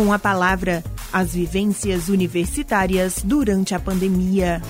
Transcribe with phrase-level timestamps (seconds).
[0.00, 4.62] com a palavra as vivências universitárias durante a pandemia.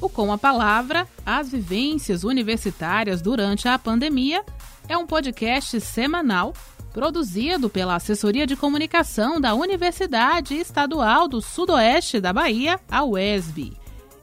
[0.00, 4.44] O Com a Palavra, as vivências universitárias durante a pandemia,
[4.88, 6.52] é um podcast semanal
[6.92, 13.76] produzido pela Assessoria de Comunicação da Universidade Estadual do Sudoeste da Bahia, a UESB.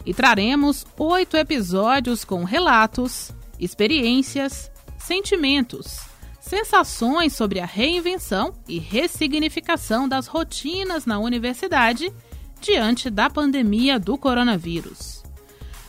[0.05, 6.13] E traremos oito episódios com relatos, experiências, sentimentos,
[6.45, 12.13] sensações sobre a reinvenção e ressignificação das rotinas na universidade
[12.61, 15.23] diante da pandemia do coronavírus.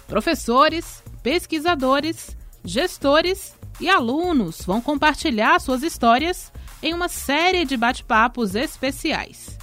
[0.09, 2.35] Professores, pesquisadores,
[2.65, 6.51] gestores e alunos vão compartilhar suas histórias
[6.83, 9.59] em uma série de bate-papos especiais.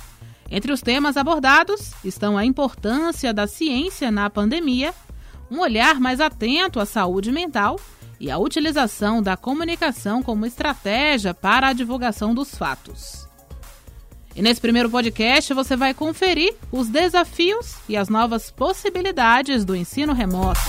[0.50, 4.94] Entre os temas abordados estão a importância da ciência na pandemia,
[5.50, 7.80] um olhar mais atento à saúde mental
[8.24, 13.28] e a utilização da comunicação como estratégia para a divulgação dos fatos.
[14.34, 20.14] E nesse primeiro podcast você vai conferir os desafios e as novas possibilidades do ensino
[20.14, 20.62] remoto.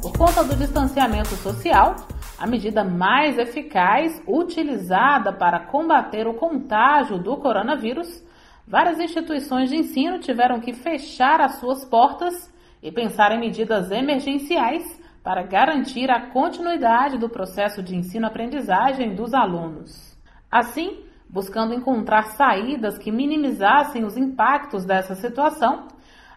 [0.00, 1.96] Por conta do distanciamento social,
[2.38, 8.24] a medida mais eficaz utilizada para combater o contágio do coronavírus,
[8.66, 12.50] várias instituições de ensino tiveram que fechar as suas portas
[12.82, 20.18] e pensar em medidas emergenciais para garantir a continuidade do processo de ensino-aprendizagem dos alunos.
[20.50, 25.88] Assim, buscando encontrar saídas que minimizassem os impactos dessa situação,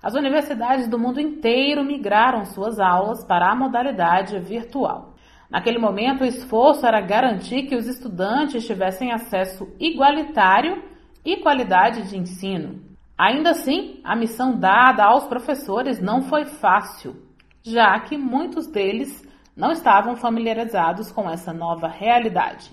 [0.02, 5.14] as universidades do mundo inteiro migraram suas aulas para a modalidade virtual.
[5.50, 10.84] Naquele momento, o esforço era garantir que os estudantes tivessem acesso igualitário
[11.23, 12.81] e qualidade de ensino.
[13.18, 17.16] Ainda assim, a missão dada aos professores não foi fácil,
[17.64, 19.25] já que muitos deles
[19.56, 22.72] não estavam familiarizados com essa nova realidade.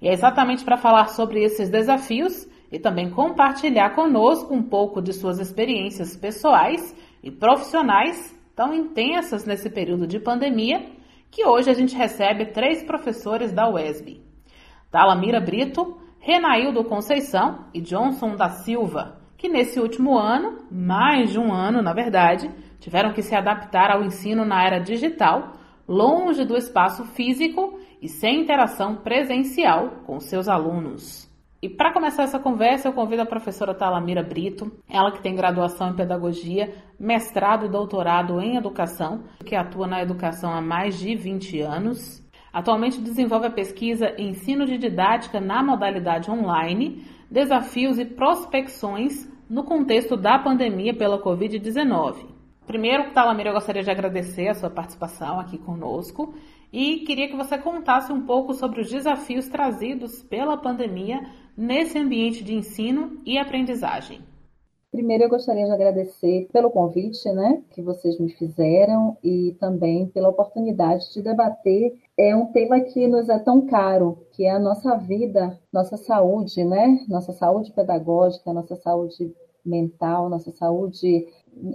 [0.00, 5.12] E é exatamente para falar sobre esses desafios e também compartilhar conosco um pouco de
[5.12, 10.86] suas experiências pessoais e profissionais tão intensas nesse período de pandemia
[11.30, 14.22] que hoje a gente recebe três professores da UESB:
[14.90, 21.52] Talamira Brito, Renaildo Conceição e Johnson da Silva, que nesse último ano, mais de um
[21.52, 22.50] ano na verdade,
[22.84, 25.54] tiveram que se adaptar ao ensino na era digital,
[25.88, 31.26] longe do espaço físico e sem interação presencial com seus alunos.
[31.62, 35.88] E para começar essa conversa, eu convido a professora Talamira Brito, ela que tem graduação
[35.88, 41.62] em pedagogia, mestrado e doutorado em educação, que atua na educação há mais de 20
[41.62, 42.22] anos.
[42.52, 50.18] Atualmente desenvolve a pesquisa Ensino de Didática na modalidade online, desafios e prospecções no contexto
[50.18, 52.33] da pandemia pela Covid-19.
[52.66, 56.34] Primeiro, Talamira, eu gostaria de agradecer a sua participação aqui conosco
[56.72, 61.20] e queria que você contasse um pouco sobre os desafios trazidos pela pandemia
[61.56, 64.20] nesse ambiente de ensino e aprendizagem?
[64.90, 70.28] Primeiro, eu gostaria de agradecer pelo convite né, que vocês me fizeram e também pela
[70.28, 74.96] oportunidade de debater é um tema que nos é tão caro, que é a nossa
[74.96, 77.04] vida, nossa saúde, né?
[77.08, 81.26] Nossa saúde pedagógica, nossa saúde mental, nossa saúde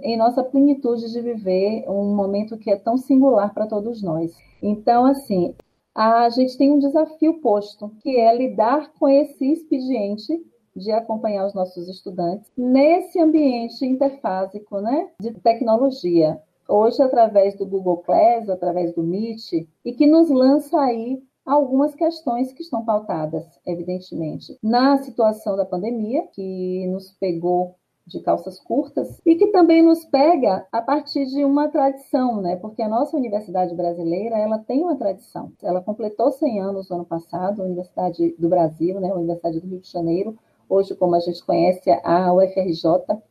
[0.02, 4.36] em nossa plenitude de viver um momento que é tão singular para todos nós.
[4.62, 5.54] Então, assim,
[5.94, 10.40] a gente tem um desafio posto, que é lidar com esse expediente
[10.74, 16.40] de acompanhar os nossos estudantes nesse ambiente interfásico né, de tecnologia.
[16.68, 22.52] Hoje, através do Google Class, através do Meet, e que nos lança aí algumas questões
[22.52, 27.74] que estão pautadas, evidentemente, na situação da pandemia, que nos pegou
[28.10, 32.56] de calças curtas e que também nos pega a partir de uma tradição, né?
[32.56, 35.52] Porque a nossa universidade brasileira, ela tem uma tradição.
[35.62, 39.10] Ela completou 100 anos no ano passado, a Universidade do Brasil, né?
[39.10, 40.36] A Universidade do Rio de Janeiro,
[40.68, 42.84] hoje como a gente conhece a UFRJ,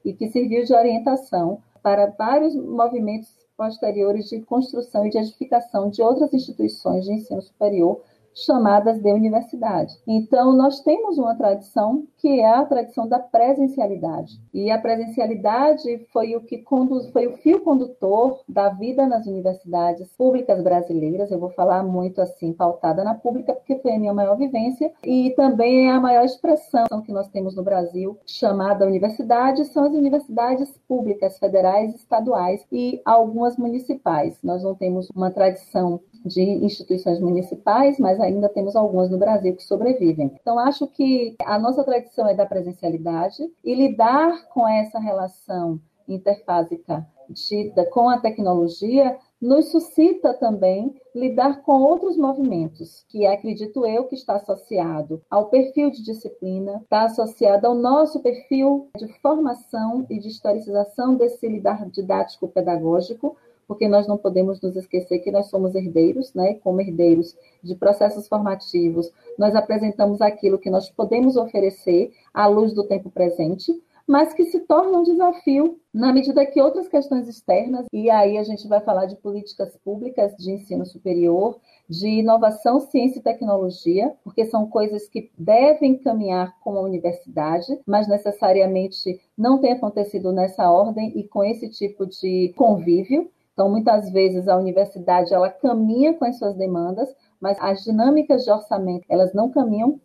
[0.06, 6.02] e que serviu de orientação para vários movimentos posteriores de construção e de edificação de
[6.02, 8.02] outras instituições de ensino superior
[8.34, 9.98] chamadas de universidade.
[10.08, 14.40] Então, nós temos uma tradição que é a tradição da presencialidade.
[14.54, 20.12] E a presencialidade foi o que conduz, foi o fio condutor da vida nas universidades
[20.18, 21.32] públicas brasileiras.
[21.32, 25.32] Eu vou falar muito assim, pautada na pública, porque foi a minha maior vivência e
[25.32, 30.78] também é a maior expressão que nós temos no Brasil, chamada universidade, são as universidades
[30.88, 34.38] públicas, federais, estaduais e algumas municipais.
[34.44, 39.64] Nós não temos uma tradição de instituições municipais, mas ainda temos algumas no Brasil que
[39.64, 40.32] sobrevivem.
[40.42, 47.06] Então, acho que a nossa tradição é da presencialidade e lidar com essa relação interfásica
[47.30, 54.16] de, com a tecnologia nos suscita também lidar com outros movimentos, que acredito eu que
[54.16, 60.28] está associado ao perfil de disciplina, está associado ao nosso perfil de formação e de
[60.28, 63.38] historicização desse lidar didático-pedagógico,
[63.70, 66.56] porque nós não podemos nos esquecer que nós somos herdeiros, né?
[66.56, 72.88] Como herdeiros de processos formativos, nós apresentamos aquilo que nós podemos oferecer à luz do
[72.88, 73.72] tempo presente,
[74.08, 78.44] mas que se torna um desafio na medida que outras questões externas, e aí a
[78.44, 84.46] gente vai falar de políticas públicas de ensino superior, de inovação, ciência e tecnologia, porque
[84.46, 91.14] são coisas que devem caminhar com a universidade, mas necessariamente não tem acontecido nessa ordem
[91.16, 93.30] e com esse tipo de convívio.
[93.60, 98.52] Então, muitas vezes a universidade ela caminha com as suas demandas, mas as dinâmicas de
[98.52, 100.00] orçamento elas não caminham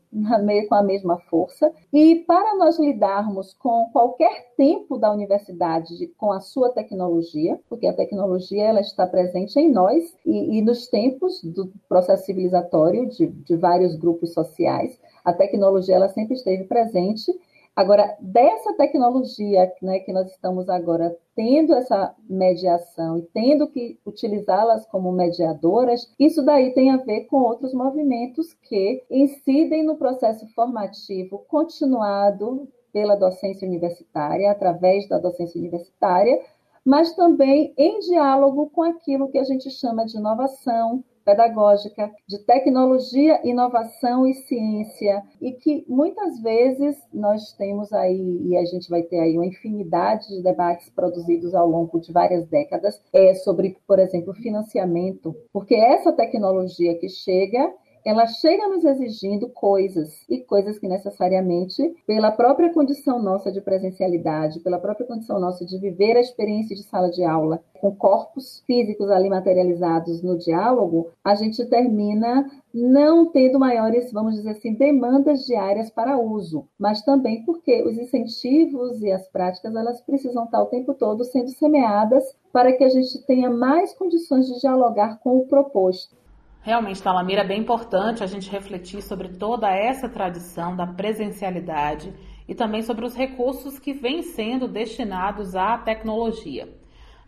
[0.68, 1.72] com a mesma força.
[1.92, 7.94] E para nós lidarmos com qualquer tempo da universidade com a sua tecnologia, porque a
[7.94, 13.56] tecnologia ela está presente em nós e, e nos tempos do processo civilizatório de, de
[13.56, 17.32] vários grupos sociais, a tecnologia ela sempre esteve presente
[17.76, 24.86] Agora, dessa tecnologia né, que nós estamos agora tendo essa mediação e tendo que utilizá-las
[24.86, 31.44] como mediadoras, isso daí tem a ver com outros movimentos que incidem no processo formativo
[31.48, 36.40] continuado pela docência universitária, através da docência universitária,
[36.84, 43.40] mas também em diálogo com aquilo que a gente chama de inovação, pedagógica, de tecnologia,
[43.44, 49.18] inovação e ciência, e que muitas vezes nós temos aí, e a gente vai ter
[49.20, 54.34] aí uma infinidade de debates produzidos ao longo de várias décadas, é sobre, por exemplo,
[54.34, 57.72] financiamento, porque essa tecnologia que chega
[58.04, 64.60] ela chega nos exigindo coisas, e coisas que necessariamente, pela própria condição nossa de presencialidade,
[64.60, 69.10] pela própria condição nossa de viver a experiência de sala de aula, com corpos físicos
[69.10, 75.90] ali materializados no diálogo, a gente termina não tendo maiores, vamos dizer assim, demandas diárias
[75.90, 80.92] para uso, mas também porque os incentivos e as práticas elas precisam estar o tempo
[80.92, 86.16] todo sendo semeadas para que a gente tenha mais condições de dialogar com o proposto.
[86.64, 92.10] Realmente, Talamira, é bem importante a gente refletir sobre toda essa tradição da presencialidade
[92.48, 96.66] e também sobre os recursos que vêm sendo destinados à tecnologia.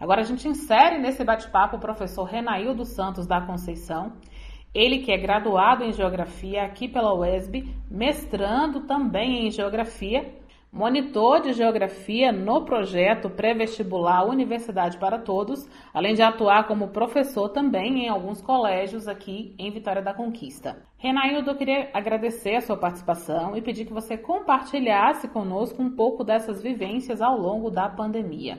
[0.00, 4.14] Agora a gente insere nesse bate-papo o professor Renaildo Santos da Conceição,
[4.72, 10.34] ele que é graduado em Geografia aqui pela UESB, mestrando também em Geografia
[10.76, 18.04] monitor de geografia no projeto pré-vestibular Universidade para Todos, além de atuar como professor também
[18.04, 20.84] em alguns colégios aqui em Vitória da Conquista.
[20.98, 26.22] Renaildo, eu queria agradecer a sua participação e pedir que você compartilhasse conosco um pouco
[26.22, 28.58] dessas vivências ao longo da pandemia.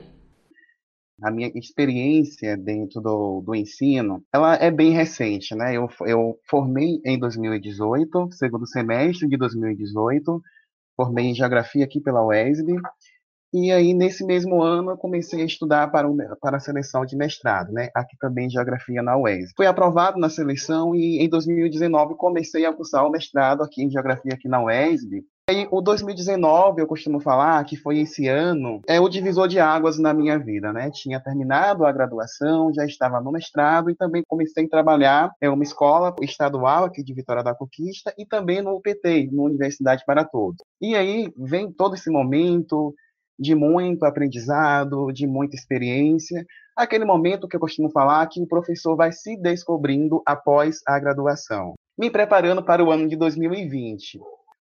[1.22, 5.76] A minha experiência dentro do, do ensino, ela é bem recente, né?
[5.76, 10.42] Eu, eu formei em 2018, segundo semestre de 2018,
[10.98, 12.76] formei em geografia aqui pela UESB,
[13.52, 17.16] e aí, nesse mesmo ano, eu comecei a estudar para, o, para a seleção de
[17.16, 17.88] mestrado, né?
[17.94, 19.52] Aqui também em Geografia na UES.
[19.56, 24.34] Fui aprovado na seleção e em 2019 comecei a cursar o mestrado aqui em Geografia
[24.34, 25.24] aqui na UESB.
[25.50, 29.98] E o 2019, eu costumo falar que foi esse ano, é o divisor de águas
[29.98, 30.90] na minha vida, né?
[30.90, 35.62] Tinha terminado a graduação, já estava no mestrado e também comecei a trabalhar em uma
[35.62, 40.58] escola estadual aqui de Vitória da Conquista e também no UPT, no Universidade para Todos.
[40.82, 42.94] E aí vem todo esse momento
[43.38, 46.44] de muito aprendizado, de muita experiência,
[46.76, 51.72] aquele momento que eu costumo falar que o professor vai se descobrindo após a graduação,
[51.98, 54.20] me preparando para o ano de 2020.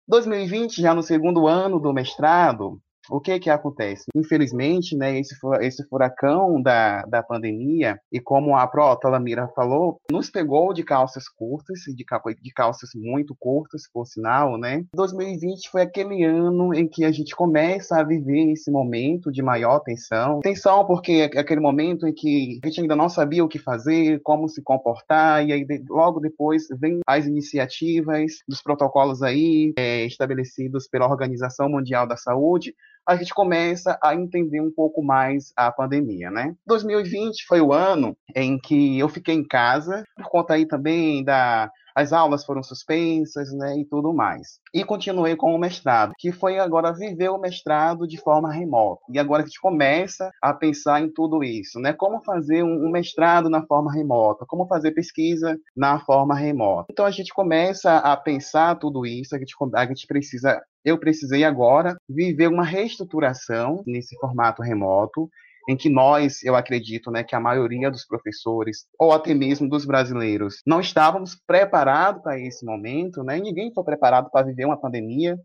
[0.09, 4.05] 2020, já no segundo ano do mestrado, o que que acontece?
[4.15, 10.31] Infelizmente, né, esse, esse furacão da, da pandemia, e como a própria Lamira falou, nos
[10.31, 12.05] pegou de calças curtas, de,
[12.43, 14.85] de calças muito curtas, por sinal, né?
[14.95, 19.81] 2020 foi aquele ano em que a gente começa a viver esse momento de maior
[19.81, 20.41] tensão.
[20.41, 24.21] Tensão porque é aquele momento em que a gente ainda não sabia o que fazer,
[24.23, 30.89] como se comportar, e aí logo depois vem as iniciativas dos protocolos aí é, estabelecidos
[30.89, 32.75] pela Organização Mundial da Saúde,
[33.07, 36.55] a gente começa a entender um pouco mais a pandemia, né?
[36.67, 41.71] 2020 foi o ano em que eu fiquei em casa, por conta aí também da
[41.97, 44.61] as aulas foram suspensas, né, e tudo mais.
[44.75, 49.01] E continuei com o mestrado, que foi agora viver o mestrado de forma remota.
[49.11, 51.95] E agora a gente começa a pensar em tudo isso, né?
[51.95, 56.89] Como fazer um, mestrado na forma remota, como fazer pesquisa na forma remota.
[56.91, 61.43] Então a gente começa a pensar tudo isso, a gente, a gente precisa eu precisei
[61.43, 65.29] agora viver uma reestruturação nesse formato remoto
[65.69, 69.85] em que nós, eu acredito, né, que a maioria dos professores, ou até mesmo dos
[69.85, 73.41] brasileiros, não estávamos preparados para esse momento, né?
[73.41, 75.37] Ninguém foi preparado para viver uma pandemia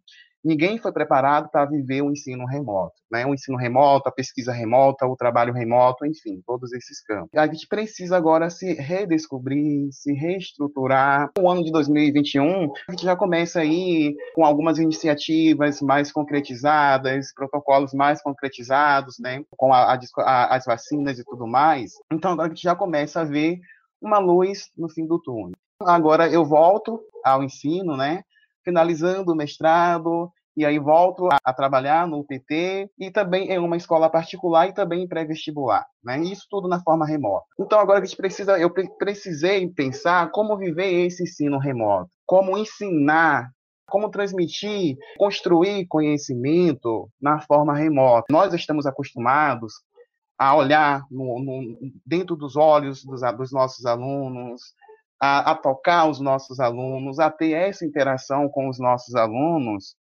[0.43, 3.25] ninguém foi preparado para viver o ensino remoto, né?
[3.25, 7.29] O ensino remoto, a pesquisa remota, o trabalho remoto, enfim, todos esses campos.
[7.36, 11.29] A gente precisa agora se redescobrir, se reestruturar.
[11.39, 17.93] O ano de 2021, a gente já começa aí com algumas iniciativas mais concretizadas, protocolos
[17.93, 19.43] mais concretizados, né?
[19.57, 21.93] Com a, a, as vacinas e tudo mais.
[22.12, 23.60] Então agora a gente já começa a ver
[24.01, 25.55] uma luz no fim do túnel.
[25.81, 28.24] Agora eu volto ao ensino, né?
[28.63, 33.77] Finalizando o mestrado, e aí volto a, a, trabalhar no UPT e também em uma
[33.77, 36.20] escola particular e também em pré-vestibular, né?
[36.20, 37.46] Isso tudo na forma remota.
[37.60, 43.50] Então agora a gente precisa, eu precisei pensar como viver esse ensino remoto, como ensinar,
[43.88, 48.25] como transmitir, construir conhecimento na forma remota.
[48.30, 49.74] Nós estamos acostumados
[50.38, 54.74] a olhar no, no, dentro dos olhos dos, dos nossos alunos,
[55.22, 59.96] a, a tocar os nossos alunos, a ter essa interação com os nossos alunos,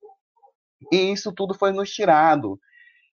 [0.91, 2.59] e isso tudo foi nos tirado.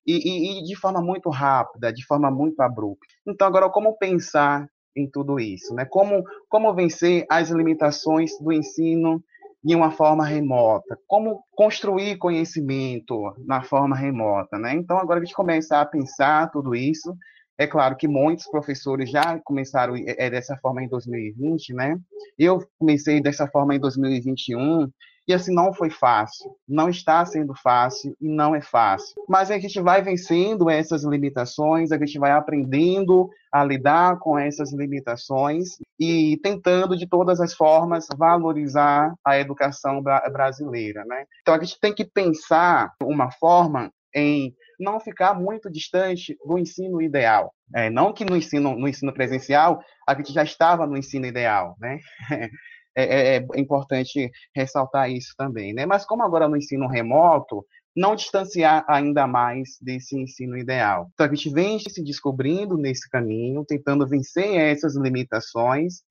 [0.06, 3.14] E, e, e, de forma muito rápida, de forma muito abrupta.
[3.28, 5.76] Então, agora, como pensar em tudo isso?
[5.76, 5.84] Né?
[5.84, 9.22] Como, como vencer as limitações do ensino
[9.62, 10.98] de uma forma remota?
[11.06, 14.58] Como construir conhecimento na forma remota?
[14.58, 14.76] Né?
[14.76, 17.14] Então, agora a gente começa a pensar tudo isso
[17.58, 22.00] é claro que muitos professores já começaram é, dessa forma em 2020, né?
[22.38, 24.90] Eu comecei dessa forma em 2021
[25.28, 29.22] e assim não foi fácil, não está sendo fácil e não é fácil.
[29.28, 34.72] Mas a gente vai vencendo essas limitações, a gente vai aprendendo a lidar com essas
[34.72, 41.26] limitações e tentando de todas as formas valorizar a educação brasileira, né?
[41.42, 47.02] Então a gente tem que pensar uma forma em não ficar muito distante do ensino
[47.02, 47.54] ideal.
[47.76, 51.76] É, não que no ensino, no ensino presencial a gente já estava no ensino ideal,
[51.80, 52.00] né?
[53.00, 55.86] É, é, é importante ressaltar isso também, né?
[55.86, 57.64] Mas como agora no ensino remoto,
[57.96, 61.08] não distanciar ainda mais desse ensino ideal.
[61.14, 66.02] Então a gente vem se descobrindo nesse caminho, tentando vencer essas limitações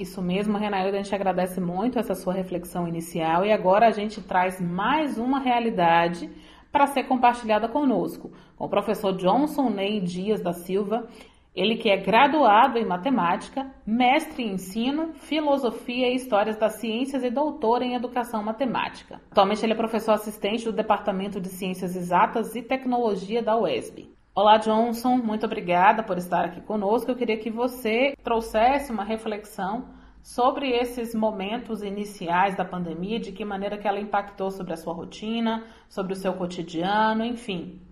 [0.00, 4.22] isso mesmo, Renailda, a gente agradece muito essa sua reflexão inicial e agora a gente
[4.22, 6.30] traz mais uma realidade
[6.72, 11.06] para ser compartilhada conosco, com o professor Johnson Ney Dias da Silva,
[11.54, 17.30] ele que é graduado em matemática, mestre em ensino, filosofia e histórias das ciências e
[17.30, 19.20] doutor em educação matemática.
[19.30, 24.19] Atualmente ele é professor assistente do Departamento de Ciências Exatas e Tecnologia da UESB.
[24.40, 27.10] Olá, Johnson, muito obrigada por estar aqui conosco.
[27.10, 29.90] Eu queria que você trouxesse uma reflexão
[30.22, 34.94] sobre esses momentos iniciais da pandemia, de que maneira que ela impactou sobre a sua
[34.94, 37.82] rotina, sobre o seu cotidiano, enfim.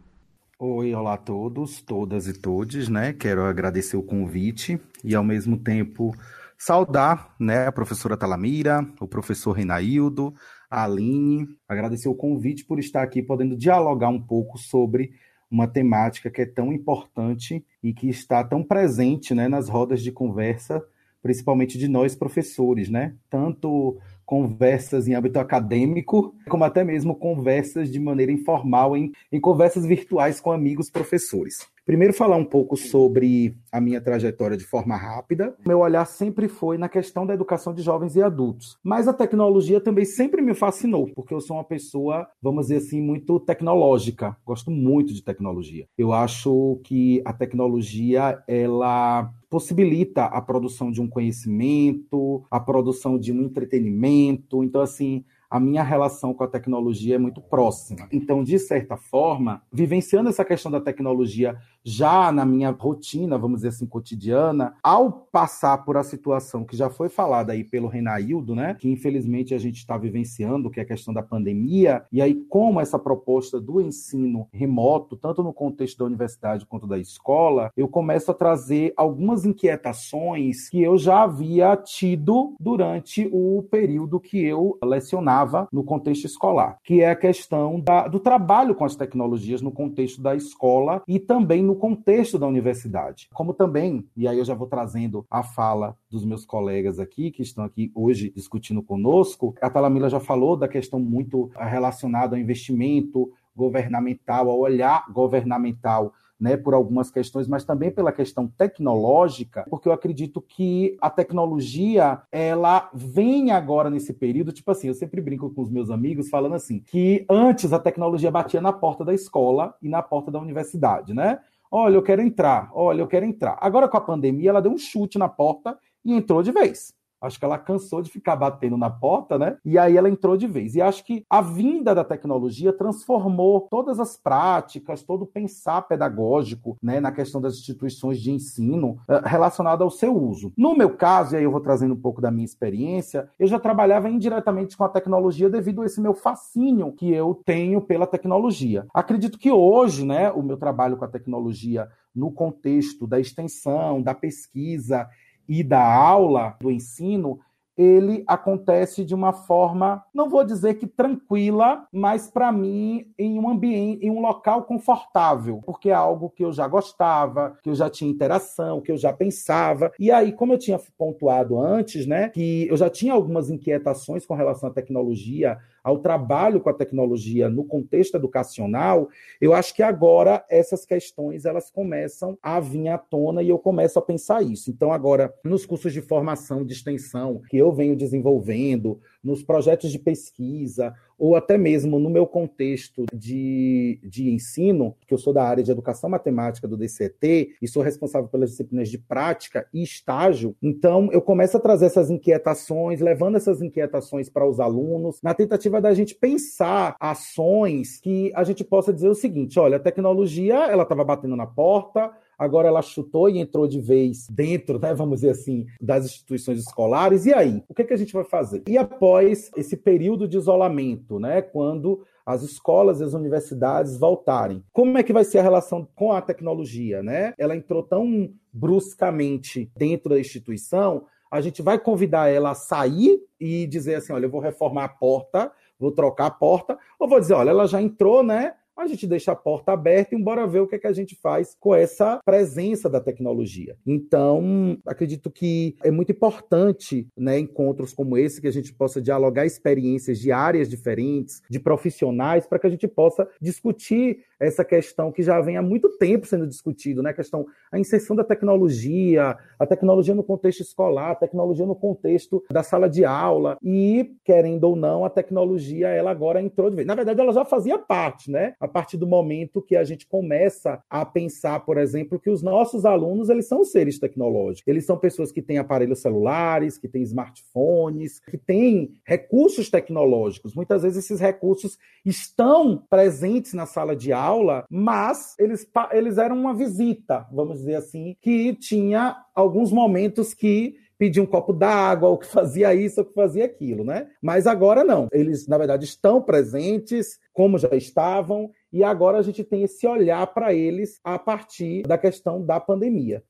[0.59, 3.13] Oi, olá a todos, todas e todes, né?
[3.13, 6.15] Quero agradecer o convite e ao mesmo tempo
[6.57, 10.33] saudar, né, a professora Talamira, o professor Renaildo,
[10.71, 15.13] a Aline, agradecer o convite por estar aqui podendo dialogar um pouco sobre
[15.51, 20.13] uma temática que é tão importante e que está tão presente né, nas rodas de
[20.13, 20.83] conversa,
[21.23, 23.15] principalmente de nós professores, né?
[23.31, 23.99] Tanto
[24.29, 30.39] conversas em âmbito acadêmico, como até mesmo conversas de maneira informal, em, em conversas virtuais
[30.39, 31.67] com amigos professores.
[31.87, 35.57] Primeiro, falar um pouco sobre a minha trajetória de forma rápida.
[35.67, 38.77] Meu olhar sempre foi na questão da educação de jovens e adultos.
[38.85, 43.01] Mas a tecnologia também sempre me fascinou, porque eu sou uma pessoa, vamos dizer assim,
[43.01, 44.37] muito tecnológica.
[44.45, 45.87] Gosto muito de tecnologia.
[45.97, 53.33] Eu acho que a tecnologia, ela possibilita a produção de um conhecimento, a produção de
[53.33, 54.63] um entretenimento.
[54.63, 58.07] Então, assim, a minha relação com a tecnologia é muito próxima.
[58.13, 63.69] Então, de certa forma, vivenciando essa questão da tecnologia já na minha rotina, vamos dizer
[63.69, 68.75] assim, cotidiana, ao passar por a situação que já foi falada aí pelo Renaildo, né,
[68.79, 72.81] que infelizmente a gente está vivenciando, que é a questão da pandemia, e aí como
[72.81, 78.31] essa proposta do ensino remoto, tanto no contexto da universidade quanto da escola, eu começo
[78.31, 85.69] a trazer algumas inquietações que eu já havia tido durante o período que eu lecionava
[85.73, 90.21] no contexto escolar, que é a questão da, do trabalho com as tecnologias no contexto
[90.21, 93.29] da escola e também no contexto da universidade.
[93.33, 97.43] Como também, e aí eu já vou trazendo a fala dos meus colegas aqui, que
[97.43, 103.33] estão aqui hoje discutindo conosco, a Talamila já falou da questão muito relacionada ao investimento
[103.57, 109.93] governamental, ao olhar governamental né, por algumas questões, mas também pela questão tecnológica, porque eu
[109.93, 115.63] acredito que a tecnologia, ela vem agora nesse período, tipo assim, eu sempre brinco com
[115.63, 119.89] os meus amigos falando assim, que antes a tecnologia batia na porta da escola e
[119.89, 121.41] na porta da universidade, né?
[121.71, 123.59] Olha, eu quero entrar, olha, eu quero entrar.
[123.61, 126.95] Agora com a pandemia, ela deu um chute na porta e entrou de vez.
[127.21, 129.57] Acho que ela cansou de ficar batendo na porta, né?
[129.65, 130.75] E aí ela entrou de vez.
[130.75, 136.77] E acho que a vinda da tecnologia transformou todas as práticas, todo o pensar pedagógico,
[136.83, 140.53] né, na questão das instituições de ensino uh, relacionado ao seu uso.
[140.57, 143.59] No meu caso, e aí eu vou trazendo um pouco da minha experiência, eu já
[143.59, 148.87] trabalhava indiretamente com a tecnologia devido a esse meu fascínio que eu tenho pela tecnologia.
[148.95, 154.15] Acredito que hoje, né, o meu trabalho com a tecnologia no contexto da extensão, da
[154.15, 155.09] pesquisa
[155.49, 157.41] e da aula, do ensino,
[157.79, 163.49] ele acontece de uma forma, não vou dizer que tranquila, mas para mim em um
[163.49, 167.89] ambiente, em um local confortável, porque é algo que eu já gostava, que eu já
[167.89, 169.93] tinha interação, que eu já pensava.
[169.97, 174.35] E aí, como eu tinha pontuado antes, né, que eu já tinha algumas inquietações com
[174.35, 175.57] relação à tecnologia,
[175.89, 179.09] ao trabalho com a tecnologia no contexto educacional,
[179.41, 183.99] eu acho que agora essas questões elas começam a vir à tona e eu começo
[183.99, 184.71] a pensar isso.
[184.71, 189.99] Então, agora, nos cursos de formação de extensão que eu venho desenvolvendo, nos projetos de
[189.99, 195.65] pesquisa, ou até mesmo no meu contexto de, de ensino, que eu sou da área
[195.65, 201.09] de educação matemática do DCT e sou responsável pelas disciplinas de prática e estágio, então
[201.13, 205.93] eu começo a trazer essas inquietações, levando essas inquietações para os alunos, na tentativa da
[205.93, 211.05] gente pensar ações que a gente possa dizer o seguinte: olha, a tecnologia ela estava
[211.05, 215.67] batendo na porta, agora ela chutou e entrou de vez dentro, né, vamos dizer assim,
[215.81, 217.27] das instituições escolares.
[217.27, 217.63] E aí?
[217.69, 218.63] O que, é que a gente vai fazer?
[218.69, 224.63] E após esse período de isolamento, né, quando as escolas e as universidades voltarem.
[224.71, 227.33] Como é que vai ser a relação com a tecnologia, né?
[227.39, 233.67] Ela entrou tão bruscamente dentro da instituição, a gente vai convidar ela a sair e
[233.67, 237.35] dizer assim, olha, eu vou reformar a porta, vou trocar a porta, ou vou dizer,
[237.35, 238.55] olha, ela já entrou, né?
[238.81, 241.17] A gente deixa a porta aberta e bora ver o que, é que a gente
[241.17, 243.77] faz com essa presença da tecnologia.
[243.87, 249.47] Então, acredito que é muito importante, né, encontros como esse, que a gente possa dialogar
[249.47, 255.23] experiências de áreas diferentes, de profissionais, para que a gente possa discutir essa questão que
[255.23, 257.11] já vem há muito tempo sendo discutido, né?
[257.11, 262.45] A questão, a inserção da tecnologia, a tecnologia no contexto escolar, a tecnologia no contexto
[262.51, 266.87] da sala de aula e, querendo ou não, a tecnologia ela agora entrou de vez.
[266.87, 268.55] Na verdade, ela já fazia parte, né?
[268.61, 272.85] A partir do momento que a gente começa a pensar, por exemplo, que os nossos
[272.85, 274.69] alunos eles são seres tecnológicos.
[274.69, 280.55] Eles são pessoas que têm aparelhos celulares, que têm smartphones, que têm recursos tecnológicos.
[280.55, 286.39] Muitas vezes esses recursos estão presentes na sala de aula aula, mas eles, eles eram
[286.39, 292.19] uma visita, vamos dizer assim, que tinha alguns momentos que pedia um copo d'água, ou
[292.19, 294.11] que fazia isso, ou que fazia aquilo, né?
[294.21, 295.09] Mas agora não.
[295.13, 300.27] Eles, na verdade, estão presentes, como já estavam, e agora a gente tem esse olhar
[300.29, 303.23] para eles a partir da questão da pandemia.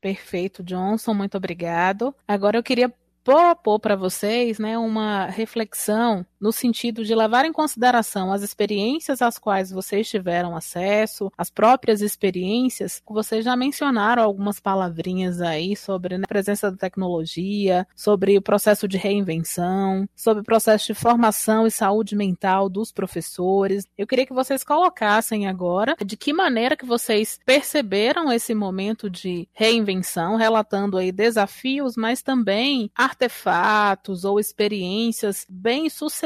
[0.00, 2.14] Perfeito, Johnson, muito obrigado.
[2.28, 2.92] Agora eu queria
[3.24, 9.38] propor para vocês né, uma reflexão no sentido de levar em consideração as experiências às
[9.38, 13.02] quais vocês tiveram acesso, as próprias experiências.
[13.08, 18.86] Vocês já mencionaram algumas palavrinhas aí sobre né, a presença da tecnologia, sobre o processo
[18.86, 23.86] de reinvenção, sobre o processo de formação e saúde mental dos professores.
[23.96, 29.48] Eu queria que vocês colocassem agora de que maneira que vocês perceberam esse momento de
[29.52, 35.46] reinvenção, relatando aí desafios, mas também artefatos ou experiências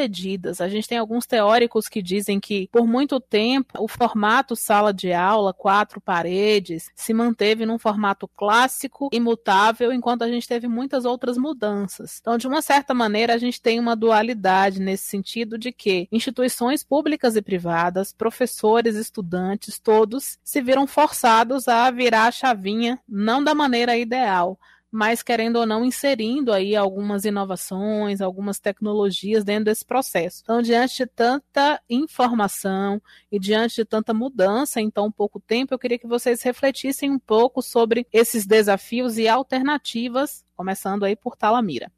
[0.00, 0.60] bem-sucedidas.
[0.60, 5.12] A gente tem alguns teóricos que dizem que, por muito tempo, o formato sala de
[5.12, 11.36] aula, quatro paredes, se manteve num formato clássico, imutável, enquanto a gente teve muitas outras
[11.36, 12.18] mudanças.
[12.20, 16.82] Então, de uma certa maneira, a gente tem uma dualidade nesse sentido de que instituições
[16.82, 23.54] públicas e privadas, professores, estudantes, todos se viram forçados a virar a chavinha, não da
[23.54, 24.58] maneira ideal,
[24.90, 30.40] mas querendo ou não inserindo aí algumas inovações, algumas tecnologias dentro desse processo.
[30.42, 33.00] Então, diante de tanta informação
[33.31, 37.18] e diante de tanta mudança em tão pouco tempo, eu queria que vocês refletissem um
[37.18, 41.90] pouco sobre esses desafios e alternativas, começando aí por Talamira.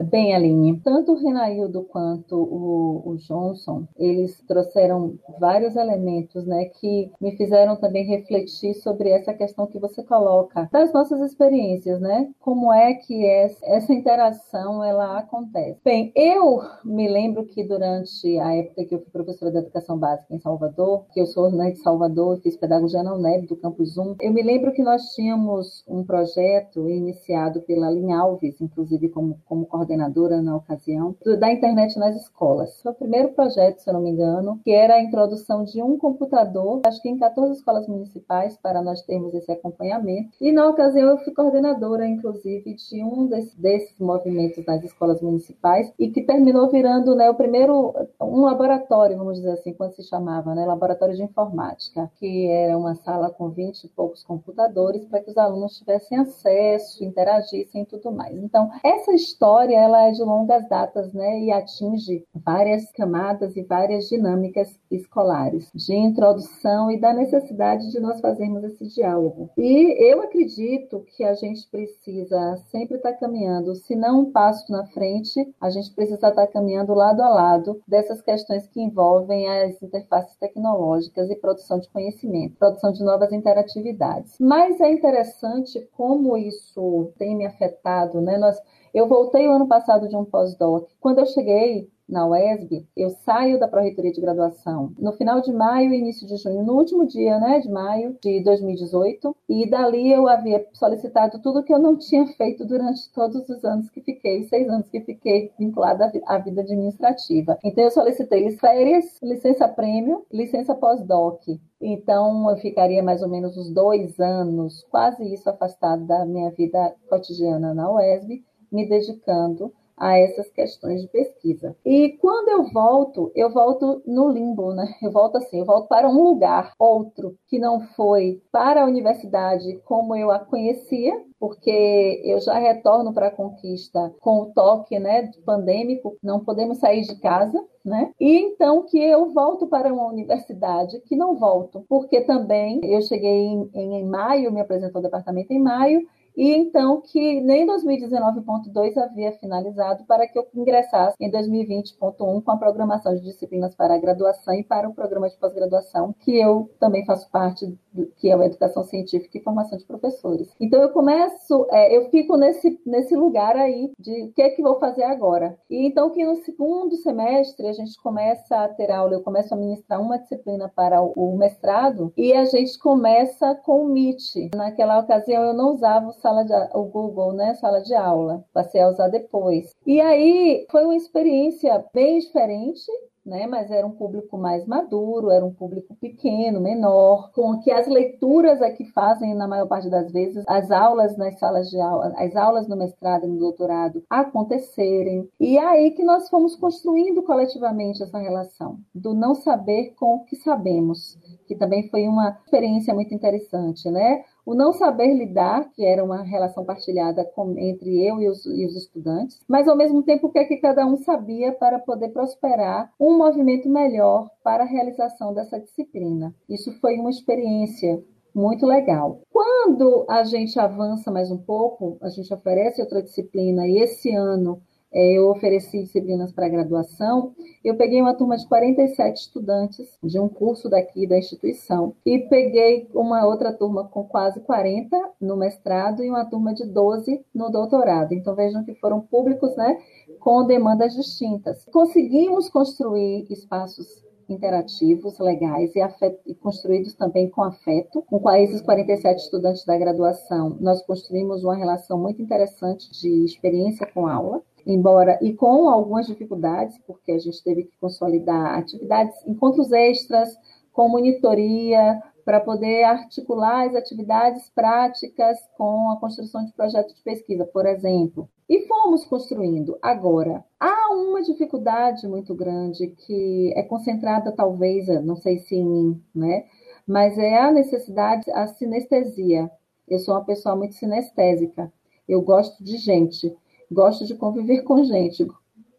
[0.00, 7.10] Bem, Aline, tanto o Renaildo quanto o, o, Johnson, eles trouxeram vários elementos, né, que
[7.20, 12.30] me fizeram também refletir sobre essa questão que você coloca das nossas experiências, né?
[12.40, 15.80] Como é que essa interação ela acontece?
[15.84, 20.32] Bem, eu me lembro que durante a época que eu fui professora de educação básica
[20.32, 24.16] em Salvador, que eu sou né, de Salvador, fiz pedagogia na UNEB do Campus 1,
[24.20, 29.66] eu me lembro que nós tínhamos um projeto iniciado pela Linha Alves, inclusive como, como
[29.66, 32.80] coordenadora na ocasião, da internet nas escolas.
[32.82, 35.96] Foi o primeiro projeto, se eu não me engano, que era a introdução de um
[35.96, 40.30] computador, acho que em 14 escolas municipais, para nós termos esse acompanhamento.
[40.40, 45.92] E na ocasião eu fui coordenadora, inclusive, de um desses, desses movimentos nas escolas municipais
[45.98, 50.54] e que terminou virando né, o primeiro, um laboratório, vamos dizer assim, quando se chamava,
[50.54, 55.30] né, laboratório de informática, que era uma sala com 20 e poucos computadores para que
[55.30, 58.36] os alunos tivessem acesso, interagissem e tudo mais.
[58.38, 64.08] Então, essa história ela é de longas datas, né, e atinge várias camadas e várias
[64.08, 69.50] dinâmicas escolares, de introdução e da necessidade de nós fazermos esse diálogo.
[69.56, 74.84] E eu acredito que a gente precisa sempre estar caminhando, se não um passo na
[74.86, 80.36] frente, a gente precisa estar caminhando lado a lado dessas questões que envolvem as interfaces
[80.36, 84.36] tecnológicas e produção de conhecimento, produção de novas interatividades.
[84.40, 88.38] Mas é interessante como isso tem me afetado, né?
[88.38, 88.60] Nós,
[88.92, 90.88] eu voltei o ano passado de um pós-doc.
[91.00, 95.92] Quando eu cheguei, na UESB, eu saio da Pró-Reitoria de Graduação no final de maio
[95.92, 100.26] e início de junho, no último dia né, de maio de 2018, e dali eu
[100.26, 104.68] havia solicitado tudo que eu não tinha feito durante todos os anos que fiquei, seis
[104.68, 107.58] anos que fiquei vinculada à vida administrativa.
[107.62, 111.42] Então eu solicitei férias, licença prêmio, licença pós-doc,
[111.80, 116.92] então, eu ficaria mais ou menos uns dois anos, quase isso, afastado da minha vida
[117.08, 121.76] cotidiana na UESB, me dedicando a essas questões de pesquisa.
[121.84, 124.94] E quando eu volto, eu volto no limbo, né?
[125.02, 129.80] Eu volto assim, eu volto para um lugar, outro, que não foi para a universidade
[129.84, 135.30] como eu a conhecia, porque eu já retorno para a conquista com o toque né,
[135.44, 138.12] pandêmico, não podemos sair de casa, né?
[138.20, 143.46] E então que eu volto para uma universidade que não volto, porque também eu cheguei
[143.46, 146.06] em, em, em maio, me apresentou ao departamento em maio,
[146.38, 152.56] e então que nem 2019.2 havia finalizado para que eu ingressasse em 2020.1 com a
[152.56, 157.04] programação de disciplinas para a graduação e para o programa de pós-graduação, que eu também
[157.04, 157.76] faço parte,
[158.16, 160.54] que é a Educação Científica e Formação de Professores.
[160.60, 164.62] Então eu começo, é, eu fico nesse, nesse lugar aí de o que é que
[164.62, 165.58] vou fazer agora.
[165.70, 169.56] E então que no segundo semestre a gente começa a ter aula, eu começo a
[169.56, 174.50] ministrar uma disciplina para o, o mestrado e a gente começa com o Meet.
[174.54, 178.44] Naquela ocasião eu não usava sala de, o Google, né, sala de aula.
[178.52, 179.74] Passei a usar depois.
[179.86, 182.86] E aí foi uma experiência bem diferente,
[183.28, 187.86] né, mas era um público mais maduro, era um público pequeno, menor, com que as
[187.86, 192.34] leituras aqui fazem, na maior parte das vezes, as aulas nas salas de aula, as
[192.34, 195.28] aulas no mestrado e no doutorado acontecerem.
[195.38, 200.24] E é aí que nós fomos construindo coletivamente essa relação do não saber com o
[200.24, 204.22] que sabemos, que também foi uma experiência muito interessante, né?
[204.48, 208.64] o não saber lidar, que era uma relação partilhada com, entre eu e os, e
[208.64, 212.08] os, estudantes, mas ao mesmo tempo o que é que cada um sabia para poder
[212.14, 216.34] prosperar um movimento melhor para a realização dessa disciplina.
[216.48, 218.02] Isso foi uma experiência
[218.34, 219.20] muito legal.
[219.30, 224.62] Quando a gente avança mais um pouco, a gente oferece outra disciplina e esse ano
[224.92, 230.68] eu ofereci disciplinas para graduação, eu peguei uma turma de 47 estudantes de um curso
[230.68, 236.24] daqui da instituição e peguei uma outra turma com quase 40 no mestrado e uma
[236.24, 238.12] turma de 12 no doutorado.
[238.12, 239.78] Então vejam que foram públicos, né,
[240.20, 241.64] com demandas distintas.
[241.66, 243.86] Conseguimos construir espaços
[244.28, 245.80] interativos, legais e,
[246.26, 248.02] e, construídos também com afeto.
[248.02, 254.06] Com esses 47 estudantes da graduação, nós construímos uma relação muito interessante de experiência com
[254.06, 260.36] aula embora e com algumas dificuldades, porque a gente teve que consolidar atividades, encontros extras,
[260.72, 267.46] com monitoria, para poder articular as atividades práticas com a construção de projetos de pesquisa,
[267.46, 268.28] por exemplo.
[268.46, 269.78] E fomos construindo.
[269.80, 276.02] Agora, há uma dificuldade muito grande que é concentrada, talvez, não sei se em mim,
[276.14, 276.44] né?
[276.86, 279.50] Mas é a necessidade, a sinestesia.
[279.88, 281.72] Eu sou uma pessoa muito sinestésica.
[282.06, 283.34] Eu gosto de gente
[283.70, 285.26] gosto de conviver com gente,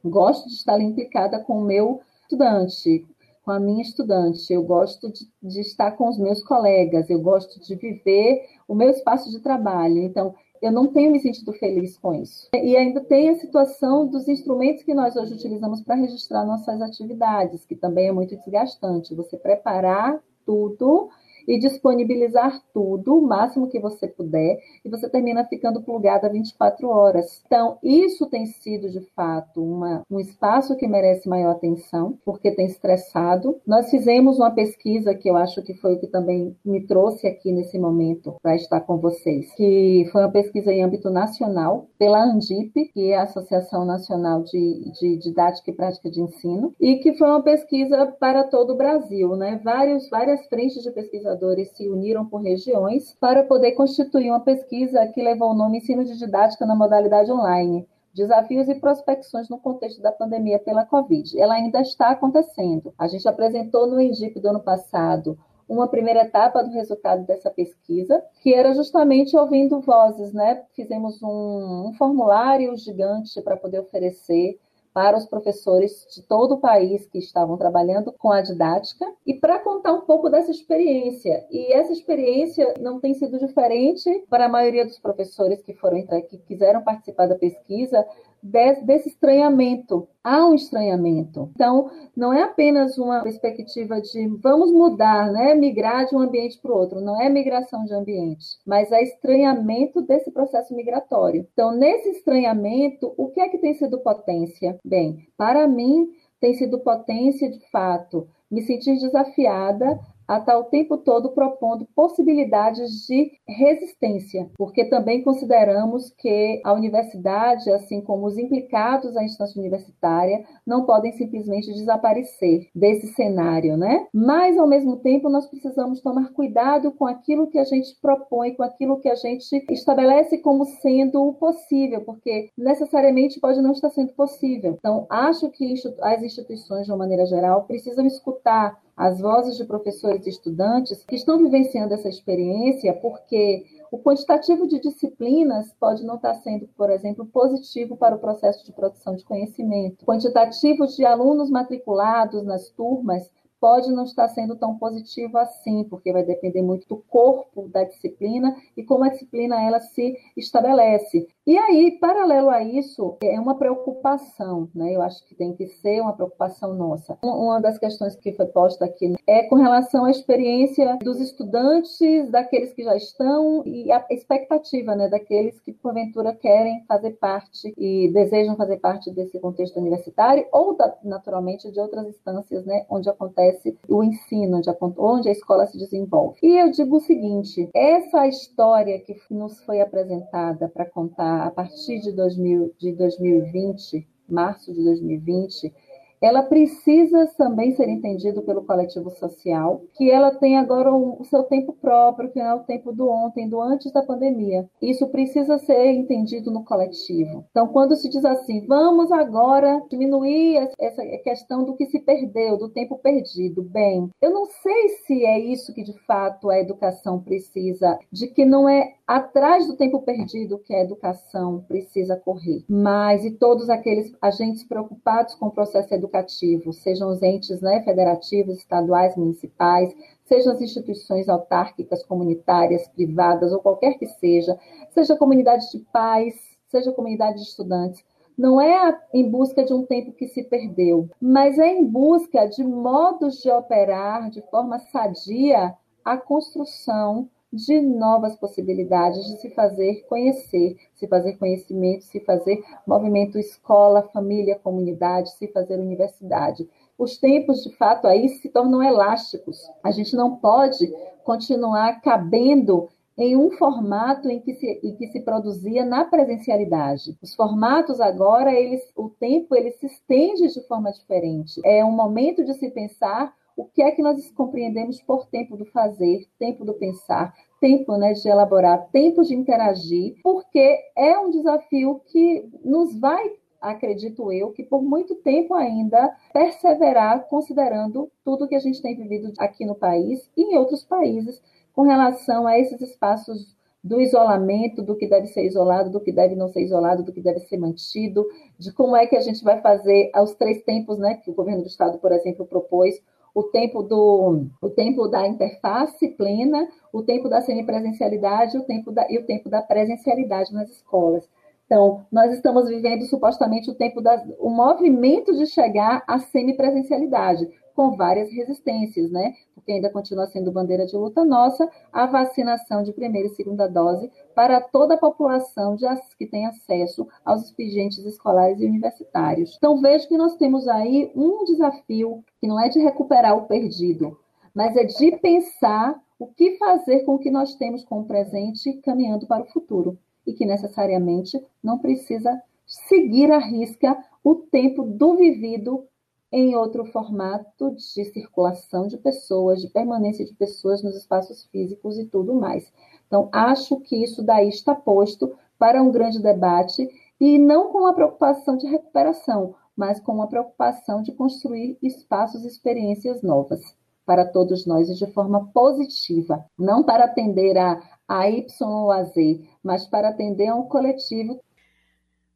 [0.04, 3.06] gosto de estar implicada com o meu estudante,
[3.44, 7.60] com a minha estudante, eu gosto de, de, estar com os meus colegas, eu gosto
[7.60, 9.98] de viver o meu espaço de trabalho.
[9.98, 12.50] Então, eu não tenho me sentido feliz com isso.
[12.54, 17.66] E ainda tem a situação dos instrumentos que nós hoje utilizamos para registrar nossas atividades,
[17.66, 19.16] que também é muito desgastante.
[19.16, 21.10] Você preparar tudo
[21.50, 27.42] e disponibilizar tudo o máximo que você puder, e você termina ficando plugada 24 horas.
[27.48, 32.68] Então, isso tem sido de fato uma, um espaço que merece maior atenção, porque tem
[32.68, 33.60] estressado.
[33.66, 37.52] Nós fizemos uma pesquisa que eu acho que foi o que também me trouxe aqui
[37.52, 42.92] nesse momento para estar com vocês, que foi uma pesquisa em âmbito nacional pela ANDIP,
[42.94, 47.28] que é a Associação Nacional de, de Didática e Prática de Ensino, e que foi
[47.28, 49.60] uma pesquisa para todo o Brasil, né?
[49.64, 55.08] Vários, várias frentes de pesquisadores pesquisadores se uniram por regiões para poder constituir uma pesquisa
[55.08, 57.88] que levou o nome Ensino de Didática na Modalidade Online.
[58.14, 61.40] Desafios e prospecções no contexto da pandemia pela Covid.
[61.40, 62.94] Ela ainda está acontecendo.
[62.98, 68.22] A gente apresentou no Egip do ano passado uma primeira etapa do resultado dessa pesquisa,
[68.42, 70.64] que era justamente ouvindo vozes, né?
[70.76, 74.60] Fizemos um, um formulário gigante para poder oferecer
[74.94, 79.60] para os professores de todo o país que estavam trabalhando com a didática e para
[79.60, 81.46] contar um pouco dessa experiência.
[81.52, 86.38] E essa experiência não tem sido diferente para a maioria dos professores que foram que
[86.40, 88.06] quiseram participar da pesquisa,
[88.42, 90.08] desse estranhamento.
[90.24, 91.50] Há um estranhamento.
[91.56, 95.56] Então, não é apenas uma perspectiva de vamos mudar, né?
[95.56, 97.02] migrar de um ambiente para o outro.
[97.02, 101.48] Não é migração de ambiente, mas é estranhamento desse processo migratório.
[101.54, 104.80] Então, nesse estranhamento, o que é que tem sido potência?
[104.84, 110.96] Bem, para mim, tem sido potência de fato me sentir desafiada a estar o tempo
[110.96, 119.18] todo propondo possibilidades de resistência, porque também consideramos que a universidade, assim como os implicados
[119.18, 124.06] à instância universitária, não podem simplesmente desaparecer desse cenário, né?
[124.14, 128.62] Mas, ao mesmo tempo, nós precisamos tomar cuidado com aquilo que a gente propõe, com
[128.62, 134.76] aquilo que a gente estabelece como sendo possível, porque necessariamente pode não estar sendo possível.
[134.78, 140.28] Então, acho que as instituições, de uma maneira geral, precisam escutar as vozes de professores
[140.28, 146.34] e estudantes que estão vivenciando essa experiência, porque o quantitativo de disciplinas pode não estar
[146.36, 150.02] sendo, por exemplo, positivo para o processo de produção de conhecimento.
[150.02, 156.12] O quantitativo de alunos matriculados nas turmas pode não estar sendo tão positivo assim, porque
[156.12, 161.26] vai depender muito do corpo da disciplina e como a disciplina ela se estabelece.
[161.50, 164.96] E aí, paralelo a isso, é uma preocupação, né?
[164.96, 167.18] Eu acho que tem que ser uma preocupação nossa.
[167.24, 172.72] Uma das questões que foi posta aqui é com relação à experiência dos estudantes, daqueles
[172.74, 178.56] que já estão e a expectativa, né, daqueles que porventura querem fazer parte e desejam
[178.56, 184.58] fazer parte desse contexto universitário ou naturalmente de outras instâncias, né, onde acontece o ensino,
[184.58, 186.38] onde onde a escola se desenvolve.
[186.44, 192.02] E eu digo o seguinte, essa história que nos foi apresentada para contar a partir
[192.02, 195.74] de, 2000, de 2020, março de 2020,
[196.22, 201.74] ela precisa também ser entendida pelo coletivo social, que ela tem agora o seu tempo
[201.74, 204.70] próprio, que não é o tempo do ontem, do antes da pandemia.
[204.82, 207.46] Isso precisa ser entendido no coletivo.
[207.52, 212.70] Então, quando se diz assim, vamos agora diminuir essa questão do que se perdeu, do
[212.70, 217.98] tempo perdido, bem, eu não sei se é isso que de fato a educação precisa,
[218.12, 223.32] de que não é atrás do tempo perdido que a educação precisa correr, mas e
[223.32, 229.16] todos aqueles agentes preocupados com o processo educativo educativo, sejam os entes né, federativos, estaduais,
[229.16, 229.96] municipais,
[230.26, 234.58] sejam as instituições autárquicas, comunitárias, privadas ou qualquer que seja,
[234.90, 236.36] seja comunidade de pais,
[236.68, 238.04] seja comunidade de estudantes,
[238.38, 242.64] não é em busca de um tempo que se perdeu, mas é em busca de
[242.64, 250.78] modos de operar de forma sadia a construção de novas possibilidades de se fazer conhecer,
[250.94, 256.70] se fazer conhecimento, se fazer movimento escola, família, comunidade, se fazer universidade.
[256.98, 259.70] Os tempos, de fato, aí se tornam elásticos.
[259.84, 265.20] A gente não pode continuar cabendo em um formato em que se, em que se
[265.20, 267.18] produzia na presencialidade.
[267.22, 271.60] Os formatos agora, eles, o tempo ele se estende de forma diferente.
[271.66, 275.66] É um momento de se pensar o que é que nós compreendemos por tempo do
[275.66, 282.02] fazer, tempo do pensar, tempo né, de elaborar, tempo de interagir, porque é um desafio
[282.08, 288.60] que nos vai acredito eu, que por muito tempo ainda perseverar considerando tudo que a
[288.60, 291.42] gente tem vivido aqui no país e em outros países
[291.74, 296.36] com relação a esses espaços do isolamento, do que deve ser isolado, do que deve
[296.36, 298.26] não ser isolado, do que deve ser mantido,
[298.58, 301.62] de como é que a gente vai fazer aos três tempos, né, que o governo
[301.62, 302.96] do estado, por exemplo, propôs,
[303.40, 309.10] o tempo do o tempo da interface plena, o tempo da semipresencialidade o tempo da,
[309.10, 311.28] e o tempo da presencialidade nas escolas.
[311.66, 317.48] Então, nós estamos vivendo supostamente o tempo da, o movimento de chegar à semipresencialidade,
[317.80, 319.36] com várias resistências, né?
[319.56, 324.12] Porque ainda continua sendo bandeira de luta nossa a vacinação de primeira e segunda dose
[324.36, 325.86] para toda a população de,
[326.18, 329.56] que tem acesso aos expedientes escolares e universitários.
[329.56, 334.20] Então, vejo que nós temos aí um desafio que não é de recuperar o perdido,
[334.54, 338.74] mas é de pensar o que fazer com o que nós temos com o presente
[338.84, 345.16] caminhando para o futuro e que necessariamente não precisa seguir à risca o tempo do
[345.16, 345.86] vivido
[346.32, 352.06] em outro formato de circulação de pessoas, de permanência de pessoas nos espaços físicos e
[352.06, 352.72] tudo mais.
[353.08, 356.88] Então, acho que isso daí está posto para um grande debate
[357.20, 362.48] e não com a preocupação de recuperação, mas com a preocupação de construir espaços e
[362.48, 363.62] experiências novas
[364.06, 369.04] para todos nós e de forma positiva, não para atender a, a Y ou a
[369.04, 371.40] Z, mas para atender a um coletivo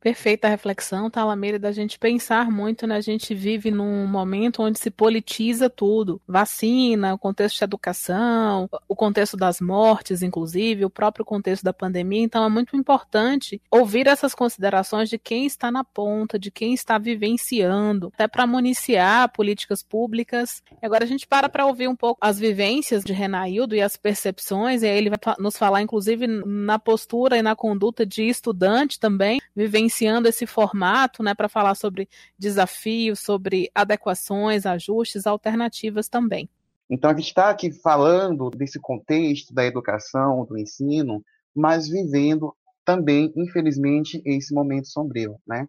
[0.03, 2.97] Perfeita reflexão, Talameira, da gente pensar muito, né?
[2.97, 6.21] A gente vive num momento onde se politiza tudo.
[6.27, 12.21] Vacina, o contexto de educação, o contexto das mortes, inclusive, o próprio contexto da pandemia.
[12.21, 16.97] Então, é muito importante ouvir essas considerações de quem está na ponta, de quem está
[16.97, 20.61] vivenciando, até para municiar políticas públicas.
[20.81, 24.83] Agora a gente para para ouvir um pouco as vivências de Renaildo e as percepções,
[24.83, 29.39] e aí ele vai nos falar, inclusive, na postura e na conduta de estudante também,
[29.55, 36.49] vivenciando iniciando esse formato, né, para falar sobre desafios, sobre adequações, ajustes, alternativas também.
[36.89, 41.23] Então a gente está aqui falando desse contexto da educação, do ensino,
[41.55, 42.53] mas vivendo
[42.83, 45.67] também, infelizmente, esse momento sombrio, né?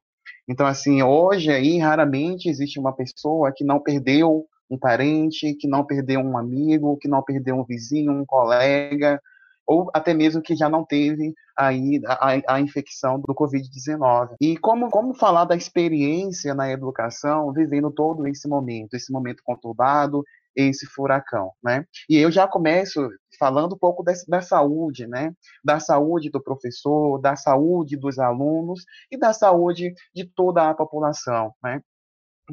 [0.48, 5.84] Então, assim, hoje aí raramente existe uma pessoa que não perdeu um parente, que não
[5.84, 9.20] perdeu um amigo, que não perdeu um vizinho, um colega,
[9.66, 14.34] ou até mesmo que já não teve aí a, a infecção do Covid-19.
[14.40, 20.22] E como, como falar da experiência na educação vivendo todo esse momento, esse momento conturbado,
[20.56, 21.84] esse furacão, né?
[22.08, 25.32] E eu já começo falando um pouco desse, da saúde, né?
[25.64, 31.52] Da saúde do professor, da saúde dos alunos e da saúde de toda a população,
[31.62, 31.80] né?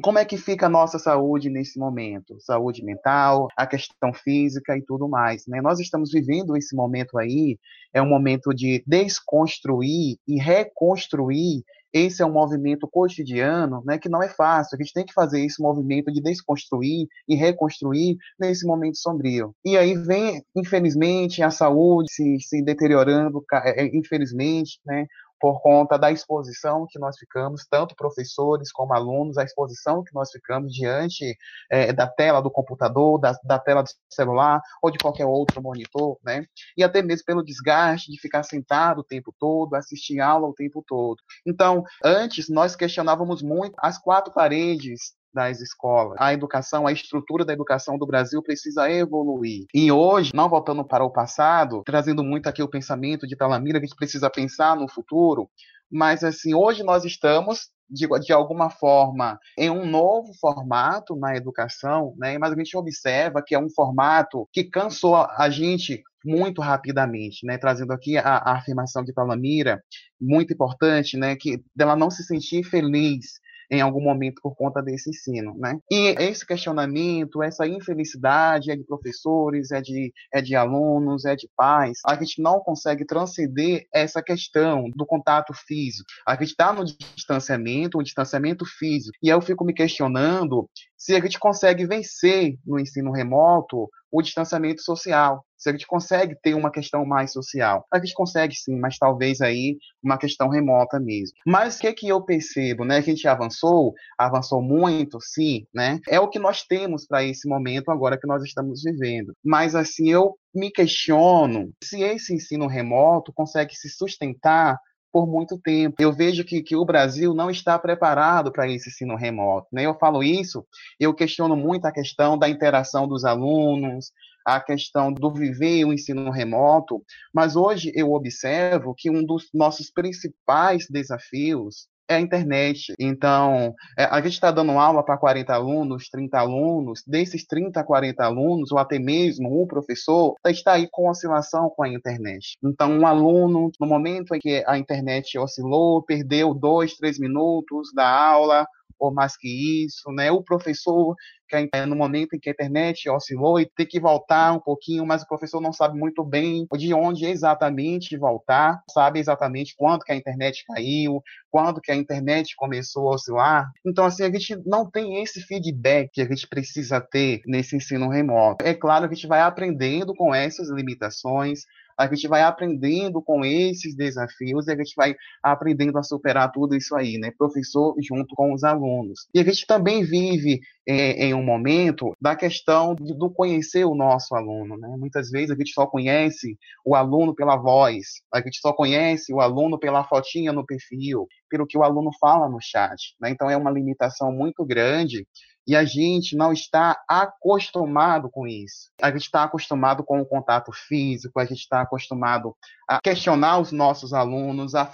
[0.00, 2.40] Como é que fica a nossa saúde nesse momento?
[2.40, 5.46] Saúde mental, a questão física e tudo mais.
[5.46, 5.60] Né?
[5.60, 7.58] Nós estamos vivendo esse momento aí,
[7.92, 11.62] é um momento de desconstruir e reconstruir.
[11.92, 14.78] Esse é um movimento cotidiano, né, que não é fácil.
[14.78, 19.54] A gente tem que fazer esse movimento de desconstruir e reconstruir nesse momento sombrio.
[19.62, 25.06] E aí vem, infelizmente, a saúde se, se deteriorando, é, infelizmente, né,
[25.42, 30.30] por conta da exposição que nós ficamos, tanto professores como alunos, a exposição que nós
[30.30, 31.36] ficamos diante
[31.68, 36.16] é, da tela do computador, da, da, tela do celular ou de qualquer outro monitor,
[36.24, 36.46] né?
[36.76, 40.80] E até mesmo pelo desgaste de ficar sentado o tempo todo, assistir aula o tempo
[40.86, 41.16] todo.
[41.44, 46.16] Então, antes nós questionávamos muito as quatro paredes das escolas.
[46.20, 49.66] A educação, a estrutura da educação do Brasil precisa evoluir.
[49.74, 53.80] E hoje, não voltando para o passado, trazendo muito aqui o pensamento de Talamira, a
[53.80, 55.48] gente precisa pensar no futuro,
[55.90, 62.14] mas assim, hoje nós estamos de, de alguma forma em um novo formato na educação,
[62.16, 62.38] né?
[62.38, 67.58] Mas a gente observa que é um formato que cansou a gente muito rapidamente, né?
[67.58, 69.82] Trazendo aqui a, a afirmação de Talamira,
[70.18, 71.36] muito importante, né?
[71.36, 75.78] Que dela não se sentir feliz em algum momento por conta desse ensino, né?
[75.90, 81.48] E esse questionamento, essa infelicidade é de professores, é de, é de alunos, é de
[81.56, 81.98] pais.
[82.06, 86.06] A gente não consegue transcender essa questão do contato físico.
[86.26, 89.16] A gente está no distanciamento, um distanciamento físico.
[89.22, 94.82] E eu fico me questionando se a gente consegue vencer no ensino remoto o distanciamento
[94.82, 95.44] social.
[95.62, 97.86] Se a gente consegue ter uma questão mais social.
[97.92, 101.36] A gente consegue sim, mas talvez aí uma questão remota mesmo.
[101.46, 102.96] Mas o que, que eu percebo, né?
[102.96, 106.00] A gente avançou, avançou muito, sim, né?
[106.08, 109.36] É o que nós temos para esse momento agora que nós estamos vivendo.
[109.44, 114.76] Mas assim, eu me questiono se esse ensino remoto consegue se sustentar
[115.12, 115.96] por muito tempo.
[116.00, 119.68] Eu vejo que, que o Brasil não está preparado para esse ensino remoto.
[119.70, 119.84] Né?
[119.84, 120.66] Eu falo isso,
[120.98, 124.10] eu questiono muito a questão da interação dos alunos,
[124.44, 127.02] a questão do viver o ensino remoto,
[127.32, 132.92] mas hoje eu observo que um dos nossos principais desafios é a internet.
[132.98, 138.24] Então, é, a gente está dando aula para 40 alunos, 30 alunos, desses 30 40
[138.24, 142.56] alunos, ou até mesmo o professor, está aí com oscilação com a internet.
[142.62, 148.08] Então, um aluno, no momento em que a internet oscilou, perdeu dois, três minutos da
[148.08, 148.66] aula,
[149.02, 150.30] ou mais que isso, né?
[150.30, 151.16] O professor
[151.48, 155.04] que é no momento em que a internet oscilou e tem que voltar um pouquinho,
[155.04, 160.12] mas o professor não sabe muito bem de onde exatamente voltar, sabe exatamente quando que
[160.12, 163.70] a internet caiu, quando que a internet começou a oscilar.
[163.84, 168.08] Então, assim, a gente não tem esse feedback que a gente precisa ter nesse ensino
[168.08, 168.64] remoto.
[168.64, 171.64] É claro que a gente vai aprendendo com essas limitações,
[172.10, 176.74] a gente vai aprendendo com esses desafios e a gente vai aprendendo a superar tudo
[176.74, 177.30] isso aí, né?
[177.36, 179.26] Professor junto com os alunos.
[179.34, 183.94] E a gente também vive é, em um momento da questão de, do conhecer o
[183.94, 184.88] nosso aluno, né?
[184.98, 189.40] Muitas vezes a gente só conhece o aluno pela voz, a gente só conhece o
[189.40, 193.30] aluno pela fotinha no perfil, pelo que o aluno fala no chat, né?
[193.30, 195.26] Então é uma limitação muito grande
[195.66, 198.90] e a gente não está acostumado com isso.
[199.00, 202.56] A gente está acostumado com o contato físico, a gente está acostumado
[202.88, 204.88] a questionar os nossos alunos, a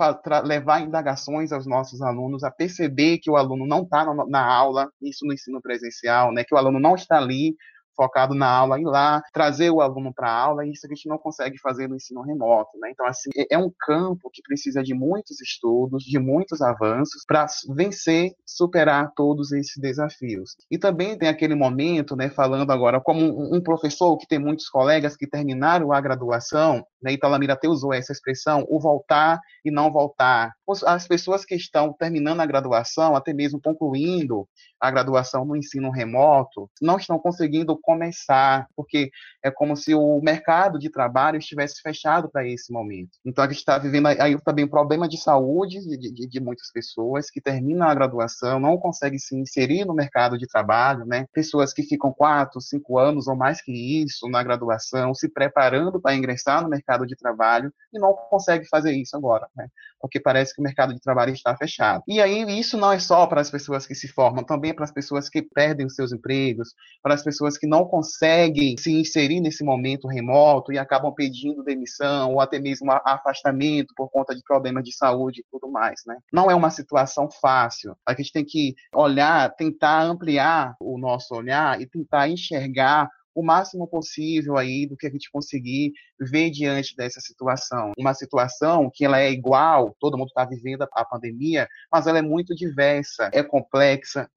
[0.44, 5.24] levar indagações aos nossos alunos, a perceber que o aluno não está na aula, isso
[5.24, 6.44] no ensino presencial, né?
[6.44, 7.56] que o aluno não está ali
[7.98, 11.08] focado na aula, ir lá, trazer o aluno para a aula, e isso a gente
[11.08, 12.78] não consegue fazer no ensino remoto.
[12.78, 12.90] Né?
[12.92, 17.46] Então, assim, é, é um campo que precisa de muitos estudos, de muitos avanços, para
[17.74, 20.56] vencer, superar todos esses desafios.
[20.70, 25.16] E também tem aquele momento, né, falando agora como um professor que tem muitos colegas
[25.16, 30.52] que terminaram a graduação, né, Italamira até usou essa expressão, o voltar e não voltar.
[30.86, 34.46] As pessoas que estão terminando a graduação, até mesmo concluindo
[34.80, 39.10] a graduação no ensino remoto, não estão conseguindo começar, porque
[39.42, 43.12] é como se o mercado de trabalho estivesse fechado para esse momento.
[43.24, 46.70] Então, a gente está vivendo aí também um problema de saúde de, de, de, muitas
[46.70, 51.24] pessoas que terminam a graduação, não conseguem se inserir no mercado de trabalho, né?
[51.32, 56.14] Pessoas que ficam quatro, cinco anos ou mais que isso na graduação, se preparando para
[56.14, 59.66] ingressar no mercado de trabalho e não conseguem fazer isso agora, né?
[60.00, 62.02] Porque parece que o mercado de trabalho está fechado.
[62.06, 64.84] E aí, isso não é só para as pessoas que se formam, também é para
[64.84, 69.40] as pessoas que perdem os seus empregos, para as pessoas que não conseguem se inserir
[69.40, 74.84] nesse momento remoto e acabam pedindo demissão ou até mesmo afastamento por conta de problemas
[74.84, 76.16] de saúde e tudo mais, né?
[76.32, 77.96] Não é uma situação fácil.
[78.06, 83.86] A gente tem que olhar, tentar ampliar o nosso olhar e tentar enxergar o máximo
[83.86, 87.92] possível aí do que a gente conseguir ver diante dessa situação.
[87.96, 92.22] Uma situação que ela é igual, todo mundo está vivendo a pandemia, mas ela é
[92.22, 94.28] muito diversa, é complexa,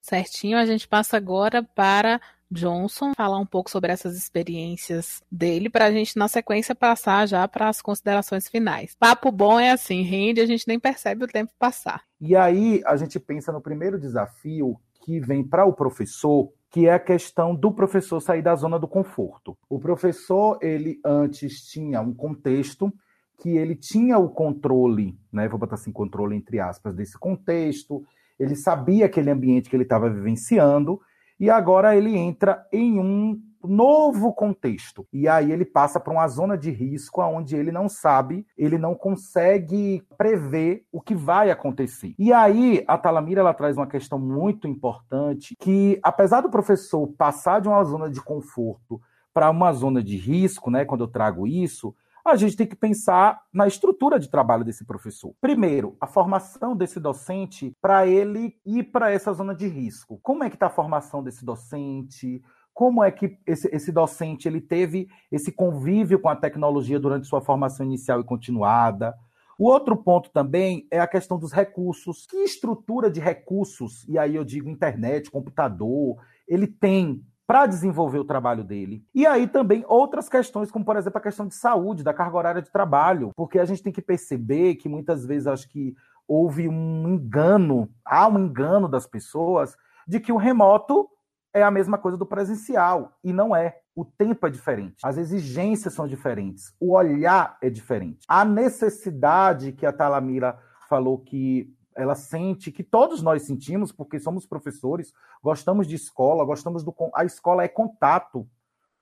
[0.00, 2.20] Certinho, a gente passa agora para
[2.50, 7.46] Johnson falar um pouco sobre essas experiências dele, para a gente, na sequência, passar já
[7.46, 8.96] para as considerações finais.
[8.98, 12.02] Papo bom é assim, rende, a gente nem percebe o tempo passar.
[12.20, 16.94] E aí a gente pensa no primeiro desafio que vem para o professor, que é
[16.94, 19.58] a questão do professor sair da zona do conforto.
[19.68, 22.92] O professor, ele antes tinha um contexto
[23.40, 25.48] que ele tinha o controle, né?
[25.48, 28.04] Vou botar assim, controle entre aspas, desse contexto,
[28.38, 31.00] ele sabia aquele ambiente que ele estava vivenciando
[31.38, 35.06] e agora ele entra em um novo contexto.
[35.12, 38.94] E aí ele passa para uma zona de risco onde ele não sabe, ele não
[38.94, 42.14] consegue prever o que vai acontecer.
[42.18, 47.60] E aí a Talamira ela traz uma questão muito importante que apesar do professor passar
[47.60, 49.00] de uma zona de conforto
[49.32, 51.94] para uma zona de risco, né, quando eu trago isso,
[52.24, 55.34] a gente tem que pensar na estrutura de trabalho desse professor.
[55.40, 60.18] Primeiro, a formação desse docente para ele ir para essa zona de risco.
[60.22, 62.42] Como é que está a formação desse docente?
[62.80, 67.42] Como é que esse, esse docente ele teve esse convívio com a tecnologia durante sua
[67.42, 69.14] formação inicial e continuada?
[69.58, 72.24] O outro ponto também é a questão dos recursos.
[72.24, 76.16] Que estrutura de recursos, e aí eu digo internet, computador,
[76.48, 79.04] ele tem para desenvolver o trabalho dele.
[79.14, 82.62] E aí também outras questões, como por exemplo a questão de saúde, da carga horária
[82.62, 85.94] de trabalho, porque a gente tem que perceber que muitas vezes acho que
[86.26, 89.76] houve um engano, há um engano das pessoas
[90.08, 91.10] de que o remoto
[91.52, 93.80] é a mesma coisa do presencial e não é.
[93.94, 98.20] O tempo é diferente, as exigências são diferentes, o olhar é diferente.
[98.28, 104.46] A necessidade que a Talamira falou que ela sente que todos nós sentimos, porque somos
[104.46, 106.94] professores, gostamos de escola, gostamos do.
[107.14, 108.48] A escola é contato.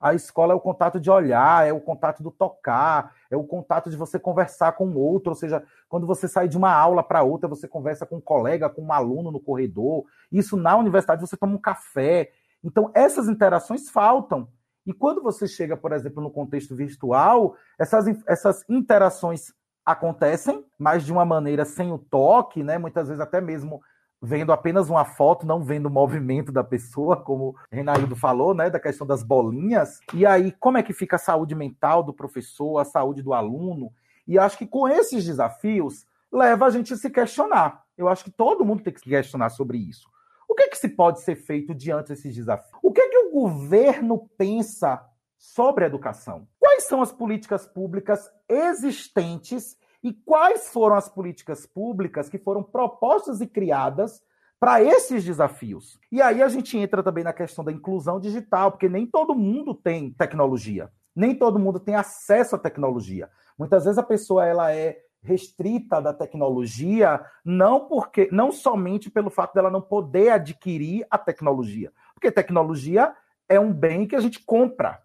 [0.01, 3.91] A escola é o contato de olhar, é o contato do tocar, é o contato
[3.91, 7.25] de você conversar com o outro, ou seja, quando você sai de uma aula para
[7.25, 10.05] outra, você conversa com um colega, com um aluno no corredor.
[10.31, 12.31] Isso na universidade você toma um café.
[12.63, 14.49] Então, essas interações faltam.
[14.87, 19.53] E quando você chega, por exemplo, no contexto virtual, essas, essas interações
[19.85, 22.79] acontecem, mas de uma maneira sem o toque, né?
[22.79, 23.81] Muitas vezes até mesmo
[24.21, 28.69] vendo apenas uma foto, não vendo o movimento da pessoa, como o Renaildo falou, né,
[28.69, 30.01] da questão das bolinhas.
[30.13, 33.93] E aí, como é que fica a saúde mental do professor, a saúde do aluno?
[34.27, 37.83] E acho que com esses desafios leva a gente a se questionar.
[37.97, 40.09] Eu acho que todo mundo tem que se questionar sobre isso.
[40.49, 42.71] O que, é que se pode ser feito diante desses desafios?
[42.83, 45.05] O que, é que o governo pensa
[45.37, 46.49] sobre a educação?
[46.59, 53.41] Quais são as políticas públicas existentes e quais foram as políticas públicas que foram propostas
[53.41, 54.23] e criadas
[54.61, 55.99] para esses desafios.
[56.11, 59.75] E aí a gente entra também na questão da inclusão digital, porque nem todo mundo
[59.75, 63.31] tem tecnologia, nem todo mundo tem acesso à tecnologia.
[63.57, 69.55] Muitas vezes a pessoa ela é restrita da tecnologia não porque não somente pelo fato
[69.55, 73.15] dela não poder adquirir a tecnologia, porque tecnologia
[73.49, 75.03] é um bem que a gente compra.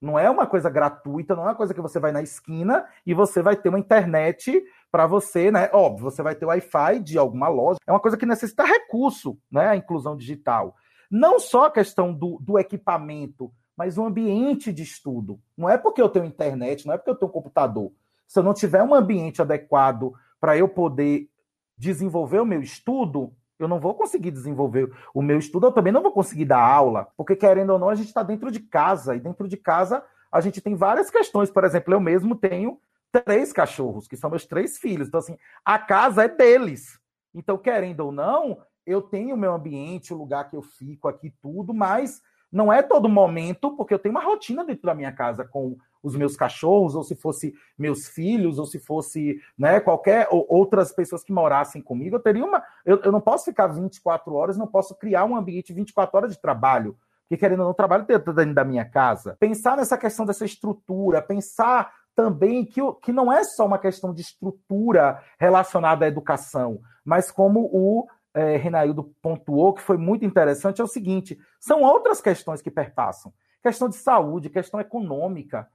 [0.00, 3.14] Não é uma coisa gratuita, não é uma coisa que você vai na esquina e
[3.14, 5.70] você vai ter uma internet para você, né?
[5.72, 7.78] Óbvio, você vai ter Wi-Fi de alguma loja.
[7.86, 9.68] É uma coisa que necessita recurso, né?
[9.68, 10.76] A inclusão digital.
[11.10, 15.40] Não só a questão do, do equipamento, mas o ambiente de estudo.
[15.56, 17.92] Não é porque eu tenho internet, não é porque eu tenho computador.
[18.26, 21.28] Se eu não tiver um ambiente adequado para eu poder
[21.76, 26.02] desenvolver o meu estudo, eu não vou conseguir desenvolver o meu estudo, eu também não
[26.02, 29.20] vou conseguir dar aula, porque querendo ou não, a gente está dentro de casa, e
[29.20, 31.50] dentro de casa a gente tem várias questões.
[31.50, 32.78] Por exemplo, eu mesmo tenho
[33.24, 35.08] três cachorros, que são meus três filhos.
[35.08, 37.00] Então, assim, a casa é deles.
[37.34, 41.32] Então, querendo ou não, eu tenho o meu ambiente, o lugar que eu fico aqui,
[41.40, 42.20] tudo, mas
[42.50, 45.76] não é todo momento, porque eu tenho uma rotina dentro da minha casa com
[46.06, 50.92] os meus cachorros, ou se fosse meus filhos, ou se fosse né, qualquer ou outras
[50.92, 52.62] pessoas que morassem comigo, eu teria uma.
[52.84, 56.40] Eu, eu não posso ficar 24 horas, não posso criar um ambiente 24 horas de
[56.40, 56.96] trabalho.
[57.22, 59.36] Porque, querendo ou não, trabalho dentro da minha casa.
[59.40, 64.22] Pensar nessa questão dessa estrutura, pensar também que, que não é só uma questão de
[64.22, 70.84] estrutura relacionada à educação, mas como o é, Renaildo pontuou, que foi muito interessante, é
[70.84, 73.32] o seguinte: são outras questões que perpassam.
[73.60, 75.68] Questão de saúde, questão econômica.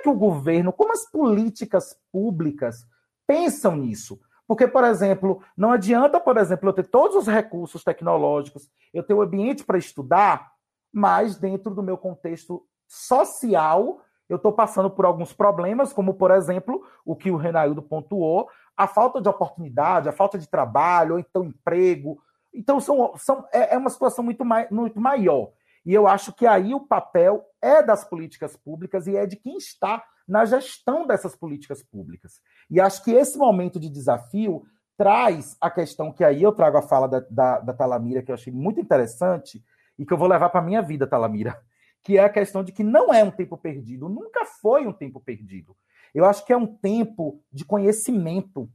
[0.00, 2.86] É que o governo, como as políticas públicas
[3.26, 4.18] pensam nisso?
[4.48, 9.12] Porque, por exemplo, não adianta, por exemplo, eu ter todos os recursos tecnológicos, eu ter
[9.12, 10.52] o ambiente para estudar,
[10.90, 16.82] mas dentro do meu contexto social, eu estou passando por alguns problemas, como, por exemplo,
[17.04, 21.44] o que o Renaildo pontuou, a falta de oportunidade, a falta de trabalho, ou então
[21.44, 22.20] emprego.
[22.52, 25.50] Então, são, são, é, é uma situação muito, mai, muito maior.
[25.90, 29.56] E eu acho que aí o papel é das políticas públicas e é de quem
[29.56, 32.34] está na gestão dessas políticas públicas.
[32.70, 34.62] E acho que esse momento de desafio
[34.96, 38.36] traz a questão que aí eu trago a fala da, da, da Talamira, que eu
[38.36, 39.64] achei muito interessante
[39.98, 41.60] e que eu vou levar para a minha vida, Talamira,
[42.04, 45.18] que é a questão de que não é um tempo perdido, nunca foi um tempo
[45.18, 45.76] perdido.
[46.14, 48.70] Eu acho que é um tempo de conhecimento,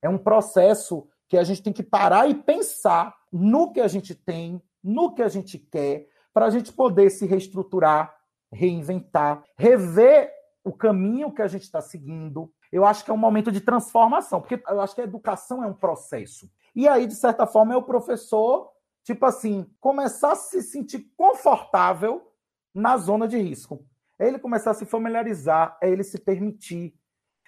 [0.00, 4.14] é um processo que a gente tem que parar e pensar no que a gente
[4.14, 8.14] tem, no que a gente quer, para a gente poder se reestruturar,
[8.52, 10.30] reinventar, rever
[10.64, 12.52] o caminho que a gente está seguindo.
[12.72, 15.66] Eu acho que é um momento de transformação, porque eu acho que a educação é
[15.66, 16.50] um processo.
[16.74, 18.72] E aí, de certa forma, é o professor,
[19.04, 22.32] tipo assim, começar a se sentir confortável
[22.74, 23.86] na zona de risco.
[24.18, 26.94] É ele começar a se familiarizar, é ele se permitir,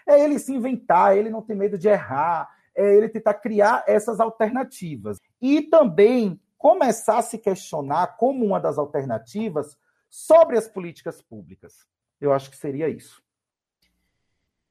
[0.07, 3.83] é ele se inventar, é ele não ter medo de errar, é ele tentar criar
[3.87, 5.19] essas alternativas.
[5.41, 9.77] E também começar a se questionar como uma das alternativas
[10.11, 11.87] sobre as políticas públicas.
[12.21, 13.23] Eu acho que seria isso.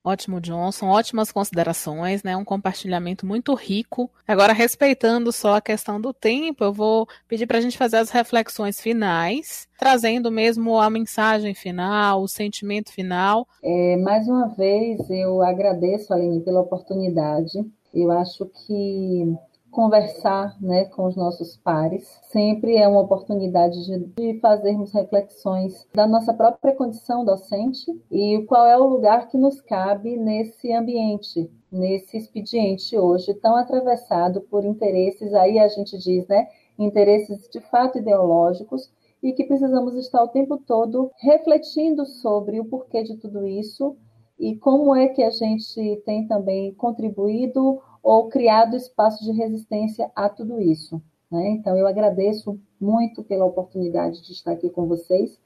[0.03, 0.87] Ótimo, Johnson.
[0.87, 2.35] Ótimas considerações, né?
[2.35, 4.11] Um compartilhamento muito rico.
[4.27, 8.09] Agora, respeitando só a questão do tempo, eu vou pedir para a gente fazer as
[8.09, 13.47] reflexões finais, trazendo mesmo a mensagem final, o sentimento final.
[13.63, 17.65] É, mais uma vez, eu agradeço, Aline, pela oportunidade.
[17.93, 19.33] Eu acho que
[19.75, 22.17] conversar né, com os nossos pares.
[22.31, 28.65] Sempre é uma oportunidade de, de, fazermos reflexões da nossa própria condição docente e qual
[28.65, 35.33] é o lugar que nos cabe nesse ambiente, nesse expediente hoje tão atravessado por interesses,
[35.33, 36.47] aí a gente diz, né,
[36.79, 38.89] interesses de fato ideológicos
[39.21, 43.97] e que precisamos estar o tempo todo refletindo sobre o porquê de tudo isso
[44.39, 50.29] e como é que a gente tem também contribuído ou criado espaço de resistência a
[50.29, 51.01] tudo isso.
[51.31, 51.49] Né?
[51.49, 55.41] Então, eu agradeço muito pela oportunidade de estar aqui com vocês.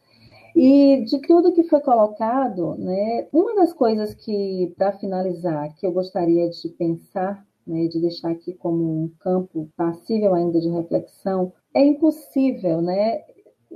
[0.54, 5.94] E de tudo que foi colocado, né, uma das coisas que, para finalizar, que eu
[5.94, 11.86] gostaria de pensar, né, de deixar aqui como um campo passível ainda de reflexão, é
[11.86, 13.22] impossível, né,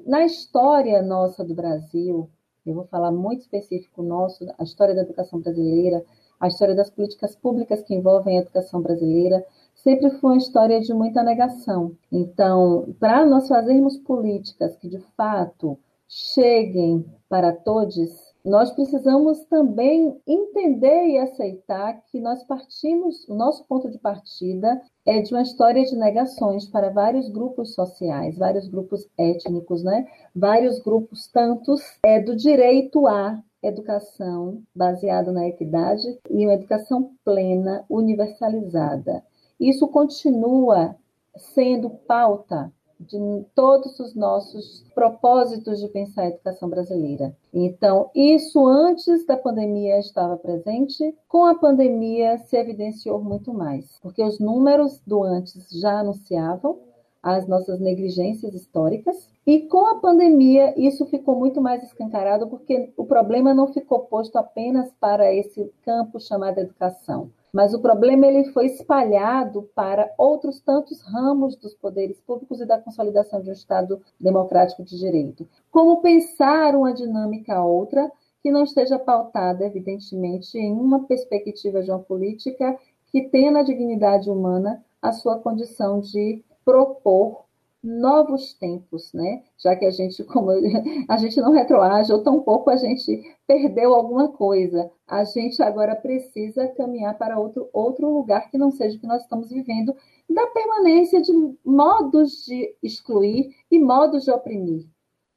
[0.06, 2.30] na história nossa do Brasil,
[2.66, 6.04] eu vou falar muito específico nosso, a história da educação brasileira,
[6.44, 10.94] a história das políticas públicas que envolvem a educação brasileira sempre foi uma história de
[10.94, 11.94] muita negação.
[12.12, 18.12] Então, para nós fazermos políticas que de fato cheguem para todos,
[18.44, 25.22] nós precisamos também entender e aceitar que nós partimos, o nosso ponto de partida é
[25.22, 30.06] de uma história de negações para vários grupos sociais, vários grupos étnicos, né?
[30.36, 37.86] vários grupos tantos é, do direito à educação baseada na equidade e uma educação plena,
[37.89, 39.24] universalizada.
[39.59, 40.95] Isso continua
[41.36, 43.18] sendo pauta de
[43.53, 47.36] todos os nossos propósitos de pensar a educação brasileira.
[47.53, 54.24] Então, isso antes da pandemia estava presente, com a pandemia se evidenciou muito mais, porque
[54.24, 56.80] os números do antes já anunciavam
[57.22, 63.06] as nossas negligências históricas, e com a pandemia isso ficou muito mais escancarado, porque o
[63.06, 68.66] problema não ficou posto apenas para esse campo chamado educação mas o problema ele foi
[68.66, 74.84] espalhado para outros tantos ramos dos poderes públicos e da consolidação de um Estado democrático
[74.84, 75.48] de direito.
[75.70, 82.76] Como pensar uma dinâmica outra que não esteja pautada, evidentemente, em uma perspectiva geopolítica
[83.12, 87.43] que tenha na dignidade humana a sua condição de propor
[87.84, 89.44] novos tempos, né?
[89.58, 90.52] Já que a gente, como
[91.10, 96.68] a gente não retroage, ou tampouco a gente perdeu alguma coisa, a gente agora precisa
[96.70, 99.94] caminhar para outro, outro lugar que não seja o que nós estamos vivendo,
[100.30, 101.34] da permanência de
[101.66, 104.88] modos de excluir e modos de oprimir.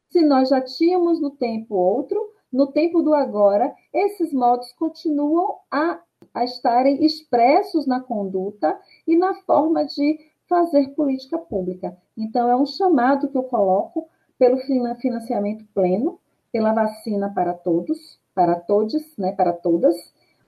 [0.08, 6.00] Se nós já tínhamos no tempo outro, no tempo do agora, esses modos continuam a,
[6.32, 10.18] a estarem expressos na conduta e na forma de
[10.48, 11.96] fazer política pública.
[12.16, 14.58] Então, é um chamado que eu coloco pelo
[14.96, 16.18] financiamento pleno,
[16.52, 19.96] pela vacina para todos, para todos, né, para todas,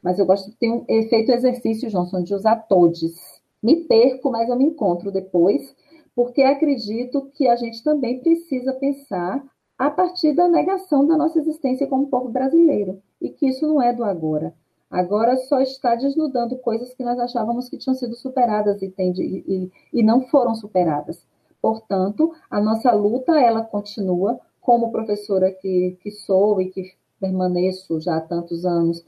[0.03, 3.15] mas eu gosto de ter um efeito exercício, Johnson, de usar todos.
[3.63, 5.75] Me perco, mas eu me encontro depois,
[6.15, 9.45] porque acredito que a gente também precisa pensar
[9.77, 13.93] a partir da negação da nossa existência como povo brasileiro, e que isso não é
[13.93, 14.55] do agora
[14.91, 19.71] agora só está desnudando coisas que nós achávamos que tinham sido superadas e, tem, e,
[19.93, 21.27] e não foram superadas.
[21.61, 28.17] Portanto, a nossa luta ela continua, como professora que, que sou e que permaneço já
[28.17, 29.05] há tantos anos,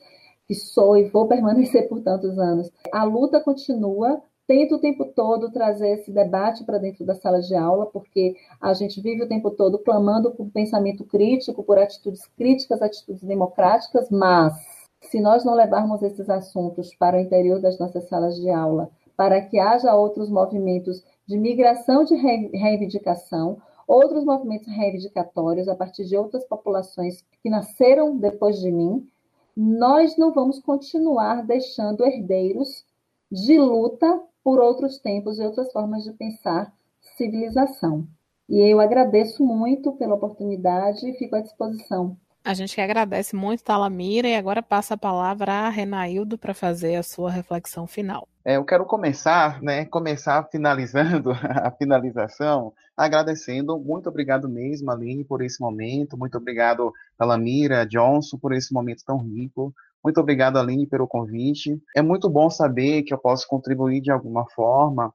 [0.46, 2.70] que sou e vou permanecer por tantos anos.
[2.92, 7.54] A luta continua, tento o tempo todo trazer esse debate para dentro da sala de
[7.54, 12.82] aula, porque a gente vive o tempo todo clamando por pensamento crítico, por atitudes críticas,
[12.82, 18.36] atitudes democráticas, mas se nós não levarmos esses assuntos para o interior das nossas salas
[18.36, 25.74] de aula, para que haja outros movimentos de migração de reivindicação, outros movimentos reivindicatórios a
[25.74, 29.06] partir de outras populações que nasceram depois de mim,
[29.56, 32.84] nós não vamos continuar deixando herdeiros
[33.30, 36.72] de luta por outros tempos e outras formas de pensar
[37.16, 38.06] civilização.
[38.48, 43.62] E eu agradeço muito pela oportunidade e fico à disposição a gente que agradece muito,
[43.62, 48.26] Talamira, e agora passa a palavra a Renaildo para fazer a sua reflexão final.
[48.44, 55.42] É, eu quero começar, né, começar finalizando a finalização, agradecendo, muito obrigado mesmo, Aline, por
[55.42, 61.06] esse momento, muito obrigado, Talamira, Johnson, por esse momento tão rico, muito obrigado, Aline, pelo
[61.06, 61.78] convite.
[61.94, 65.12] É muito bom saber que eu posso contribuir de alguma forma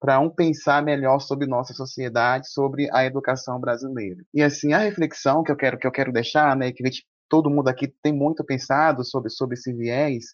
[0.00, 4.22] para um pensar melhor sobre nossa sociedade, sobre a educação brasileira.
[4.32, 6.82] E assim, a reflexão que eu quero que eu quero deixar, né, que
[7.28, 10.26] todo mundo aqui tem muito pensado sobre sobre esse viés,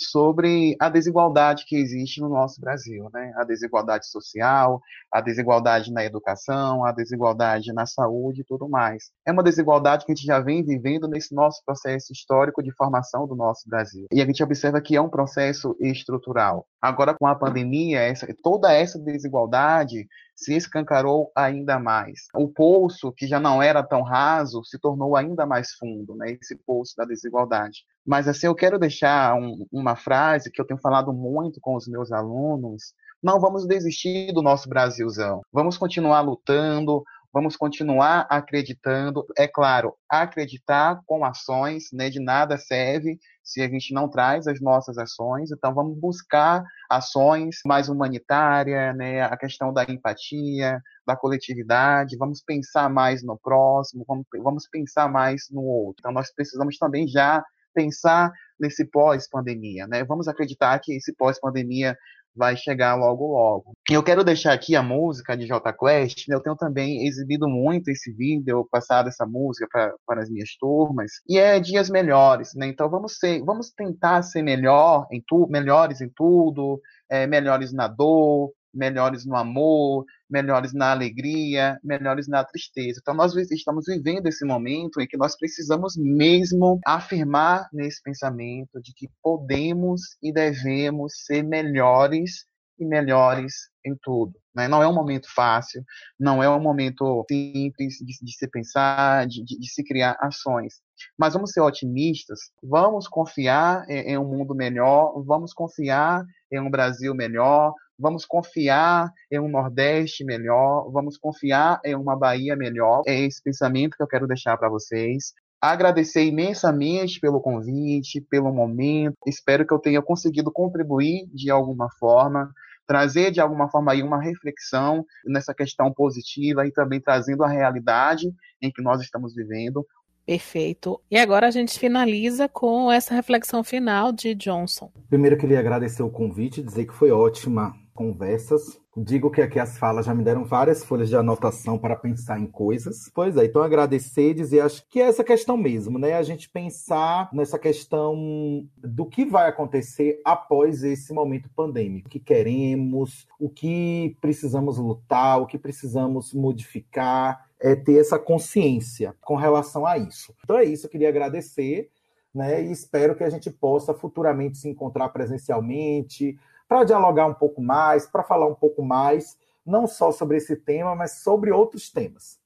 [0.00, 3.32] sobre a desigualdade que existe no nosso Brasil, né?
[3.36, 4.80] A desigualdade social,
[5.12, 9.10] a desigualdade na educação, a desigualdade na saúde e tudo mais.
[9.26, 13.26] É uma desigualdade que a gente já vem vivendo nesse nosso processo histórico de formação
[13.26, 14.06] do nosso Brasil.
[14.12, 16.66] E a gente observa que é um processo estrutural.
[16.80, 20.06] Agora, com a pandemia, essa, toda essa desigualdade
[20.40, 22.20] se escancarou ainda mais.
[22.34, 26.38] O poço, que já não era tão raso, se tornou ainda mais fundo, né?
[26.40, 27.84] esse poço da desigualdade.
[28.06, 31.86] Mas assim, eu quero deixar um, uma frase que eu tenho falado muito com os
[31.86, 32.94] meus alunos.
[33.22, 35.42] Não vamos desistir do nosso Brasilzão.
[35.52, 39.24] Vamos continuar lutando, vamos continuar acreditando.
[39.36, 42.10] É claro, acreditar com ações, né?
[42.10, 45.50] De nada serve se a gente não traz as nossas ações.
[45.50, 49.22] Então, vamos buscar ações mais humanitárias, né?
[49.22, 52.16] A questão da empatia, da coletividade.
[52.16, 56.00] Vamos pensar mais no próximo, vamos, vamos pensar mais no outro.
[56.00, 60.04] Então, nós precisamos também já pensar nesse pós-pandemia, né?
[60.04, 61.96] Vamos acreditar que esse pós-pandemia
[62.34, 63.72] vai chegar logo logo.
[63.90, 66.36] Eu quero deixar aqui a música de J Quest, né?
[66.36, 69.66] eu tenho também exibido muito esse vídeo, passado essa música
[70.06, 72.66] para as minhas turmas, e é dias melhores, né?
[72.66, 77.88] Então vamos ser, vamos tentar ser melhor em tu, melhores em tudo, é, melhores na
[77.88, 83.00] dor, melhores no amor, melhores na alegria, melhores na tristeza.
[83.00, 88.92] Então, nós estamos vivendo esse momento em que nós precisamos mesmo afirmar nesse pensamento de
[88.94, 92.46] que podemos e devemos ser melhores
[92.78, 94.32] e melhores em tudo.
[94.54, 94.66] Né?
[94.66, 95.84] Não é um momento fácil,
[96.18, 100.80] não é um momento simples de, de se pensar, de, de, de, se criar ações.
[101.16, 106.70] Mas vamos ser otimistas, vamos confiar em, em um mundo melhor, vamos confiar em um
[106.70, 113.02] Brasil melhor, vamos confiar em um Nordeste melhor, vamos confiar em uma Bahia melhor.
[113.06, 119.14] É esse pensamento que eu quero deixar para vocês agradecer imensamente pelo convite, pelo momento.
[119.26, 122.50] Espero que eu tenha conseguido contribuir de alguma forma
[122.90, 128.32] trazer de alguma forma aí uma reflexão nessa questão positiva e também trazendo a realidade
[128.60, 129.86] em que nós estamos vivendo.
[130.26, 131.00] Perfeito.
[131.08, 134.90] E agora a gente finaliza com essa reflexão final de Johnson.
[135.08, 138.80] Primeiro, eu queria agradecer o convite, dizer que foi ótima conversas.
[138.96, 142.46] Digo que aqui as falas já me deram várias folhas de anotação para pensar em
[142.46, 143.10] coisas.
[143.14, 146.14] Pois é, então agradecer e dizer, acho que é essa questão mesmo, né?
[146.14, 152.08] A gente pensar nessa questão do que vai acontecer após esse momento pandêmico.
[152.08, 159.14] O que queremos, o que precisamos lutar, o que precisamos modificar, é ter essa consciência
[159.20, 160.34] com relação a isso.
[160.42, 161.90] Então é isso, eu queria agradecer.
[162.32, 166.38] Né, e espero que a gente possa futuramente se encontrar presencialmente,
[166.70, 170.94] para dialogar um pouco mais, para falar um pouco mais, não só sobre esse tema,
[170.94, 172.38] mas sobre outros temas.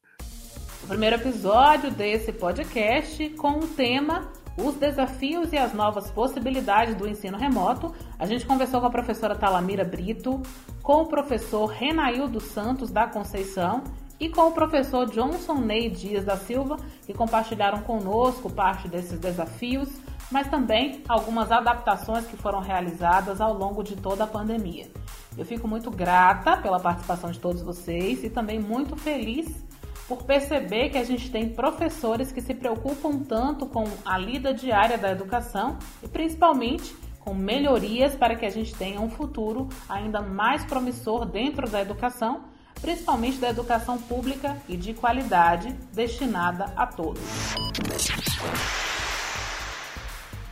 [0.82, 7.08] O primeiro episódio desse podcast com o tema os desafios e as novas possibilidades do
[7.08, 7.92] ensino remoto.
[8.18, 10.40] A gente conversou com a professora Talamira Brito,
[10.80, 13.82] com o professor Renaildo Santos da Conceição
[14.18, 19.88] e com o professor Johnson Ney Dias da Silva, que compartilharam conosco parte desses desafios
[20.30, 24.90] mas também algumas adaptações que foram realizadas ao longo de toda a pandemia.
[25.36, 29.64] Eu fico muito grata pela participação de todos vocês e também muito feliz
[30.06, 34.98] por perceber que a gente tem professores que se preocupam tanto com a lida diária
[34.98, 40.62] da educação e principalmente com melhorias para que a gente tenha um futuro ainda mais
[40.64, 42.44] promissor dentro da educação,
[42.80, 47.22] principalmente da educação pública e de qualidade destinada a todos.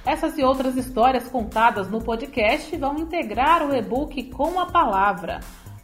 [0.05, 5.39] Essas e outras histórias contadas no podcast vão integrar o e-book Com a Palavra,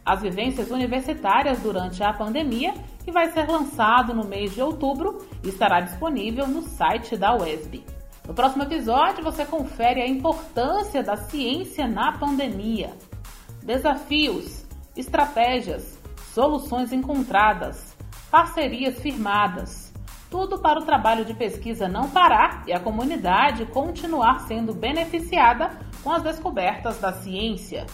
[0.05, 2.73] as vivências universitárias durante a pandemia,
[3.05, 7.85] que vai ser lançado no mês de outubro e estará disponível no site da UESB.
[8.27, 12.91] No próximo episódio, você confere a importância da ciência na pandemia,
[13.63, 14.65] desafios,
[14.97, 15.97] estratégias,
[16.33, 17.95] soluções encontradas,
[18.29, 19.88] parcerias firmadas
[20.29, 25.71] tudo para o trabalho de pesquisa não parar e a comunidade continuar sendo beneficiada
[26.03, 27.85] com as descobertas da ciência.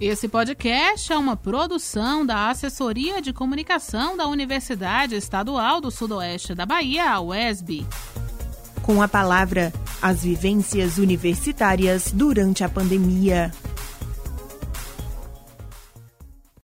[0.00, 6.66] Esse podcast é uma produção da Assessoria de Comunicação da Universidade Estadual do Sudoeste da
[6.66, 7.86] Bahia, a UESB.
[8.82, 13.52] Com a palavra As Vivências Universitárias durante a Pandemia.